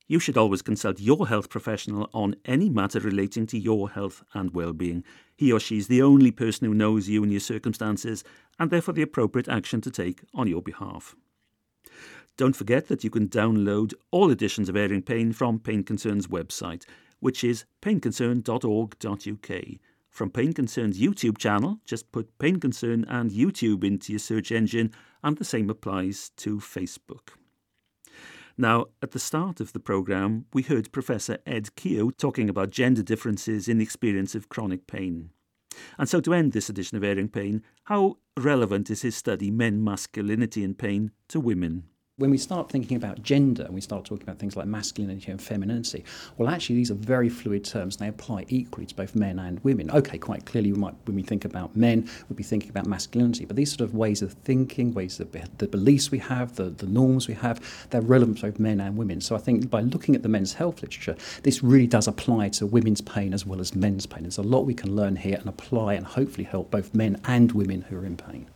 you 0.09 0.19
should 0.19 0.39
always 0.39 0.63
consult 0.63 1.01
your 1.01 1.29
health 1.29 1.51
professional 1.51 2.09
on 2.15 2.37
any 2.45 2.71
matter 2.71 3.01
relating 3.01 3.47
to 3.49 3.59
your 3.59 3.91
health 3.91 4.23
and 4.33 4.55
well-being. 4.55 5.05
He 5.37 5.53
or 5.53 5.61
she 5.61 5.77
is 5.77 5.89
the 5.89 6.03
only 6.03 6.31
person 6.31 6.67
who 6.67 6.75
knows 6.75 7.09
you 7.09 7.23
and 7.23 7.31
your 7.31 7.41
circumstances 7.41 8.25
and 8.59 8.71
therefore 8.71 8.95
the 8.95 9.03
appropriate 9.03 9.49
action 9.49 9.81
to 9.83 9.91
take 9.91 10.23
on 10.35 10.49
your 10.49 10.63
behalf. 10.63 11.15
Don't 12.37 12.57
forget 12.57 12.89
that 12.89 13.05
you 13.05 13.11
can 13.11 13.29
download 13.29 13.95
all 14.11 14.31
editions 14.31 14.69
of 14.69 14.77
Airing 14.77 15.03
Pain 15.03 15.33
from 15.33 15.59
Pain 15.59 15.83
Concern's 15.83 16.27
website, 16.27 16.85
which 17.21 17.43
is 17.43 17.65
painconcern.org.uk. 17.81 19.63
From 20.11 20.31
Pain 20.31 20.53
Concern's 20.53 20.99
YouTube 20.99 21.39
channel, 21.39 21.81
just 21.85 22.13
put 22.13 22.39
Pain 22.39 22.61
Concern 22.61 23.05
and 23.09 23.31
YouTube 23.31 23.85
into 23.85 24.13
your 24.13 24.19
search 24.19 24.51
engine, 24.53 24.93
and 25.23 25.37
the 25.37 25.45
same 25.45 25.69
applies 25.69 26.31
to 26.37 26.59
Facebook. 26.59 27.35
Now, 28.59 28.87
at 29.03 29.11
the 29.11 29.19
start 29.19 29.61
of 29.61 29.75
the 29.75 29.81
programme, 29.81 30.47
we 30.55 30.63
heard 30.63 30.91
Professor 30.91 31.39
Ed 31.47 31.75
Keogh 31.77 32.11
talking 32.11 32.49
about 32.49 32.71
gender 32.71 33.03
differences 33.03 33.69
in 33.69 33.77
the 33.77 33.85
experience 33.85 34.35
of 34.35 34.49
chronic 34.49 34.87
pain. 34.87 35.31
And 35.99 36.09
so, 36.09 36.21
to 36.23 36.33
end 36.33 36.53
this 36.53 36.71
edition 36.71 36.97
of 36.97 37.05
Airing 37.05 37.29
Pain, 37.29 37.63
how 37.85 38.17
relevant 38.35 38.89
is 38.89 39.03
his 39.03 39.15
study, 39.15 39.51
Men, 39.51 39.85
Masculinity 39.85 40.65
and 40.65 40.79
Pain, 40.79 41.11
to 41.29 41.39
women? 41.39 41.85
When 42.19 42.31
we 42.31 42.39
start 42.39 42.71
thinking 42.71 42.97
about 42.97 43.23
gender 43.23 43.63
and 43.65 43.75
we 43.75 43.81
start 43.83 44.03
talking 44.07 44.23
about 44.23 44.39
things 44.39 44.57
like 44.57 44.65
masculinity 44.65 45.31
and 45.31 45.41
femininity, 45.41 46.03
well, 46.39 46.49
actually, 46.49 46.75
these 46.75 46.91
are 46.91 46.95
very 46.95 47.29
fluid 47.29 47.63
terms 47.63 47.97
and 47.97 48.07
they 48.07 48.09
apply 48.09 48.47
equally 48.49 48.87
to 48.87 48.95
both 48.95 49.15
men 49.15 49.39
and 49.39 49.63
women. 49.65 49.91
Okay, 49.91 50.17
quite 50.17 50.47
clearly, 50.47 50.73
we 50.73 50.79
might, 50.79 50.95
when 51.05 51.15
we 51.15 51.23
think 51.23 51.45
about 51.45 51.77
men, 51.77 52.09
we'd 52.31 52.37
be 52.37 52.43
thinking 52.43 52.71
about 52.71 52.87
masculinity, 52.87 53.45
but 53.45 53.55
these 53.55 53.71
sort 53.71 53.83
of 53.83 53.95
ways 53.95 54.23
of 54.23 54.33
thinking, 54.33 54.95
ways 54.95 55.21
of 55.21 55.31
the 55.59 55.69
beliefs 55.69 56.11
we 56.11 56.17
have, 56.17 56.57
the, 56.57 56.71
the 56.71 56.87
norms 56.87 57.29
we 57.29 57.35
have, 57.35 57.61
they're 57.91 58.01
relevant 58.01 58.39
to 58.39 58.47
both 58.47 58.59
men 58.59 58.81
and 58.81 58.97
women. 58.97 59.21
So 59.21 59.37
I 59.37 59.39
think 59.39 59.69
by 59.69 59.83
looking 59.83 60.15
at 60.15 60.23
the 60.23 60.31
men's 60.31 60.55
health 60.55 60.81
literature, 60.81 61.17
this 61.43 61.63
really 61.63 61.87
does 61.87 62.09
apply 62.09 62.49
to 62.51 62.65
women's 62.65 63.03
pain 63.03 63.35
as 63.35 63.45
well 63.45 63.61
as 63.61 63.75
men's 63.75 64.07
pain. 64.07 64.23
There's 64.23 64.39
a 64.39 64.43
lot 64.43 64.65
we 64.65 64.73
can 64.73 64.97
learn 64.97 65.17
here 65.17 65.37
and 65.37 65.51
apply 65.51 65.93
and 65.93 66.07
hopefully 66.07 66.45
help 66.45 66.71
both 66.71 66.95
men 66.95 67.21
and 67.27 67.53
women 67.53 67.83
who 67.83 67.99
are 67.99 68.07
in 68.07 68.17
pain. 68.17 68.47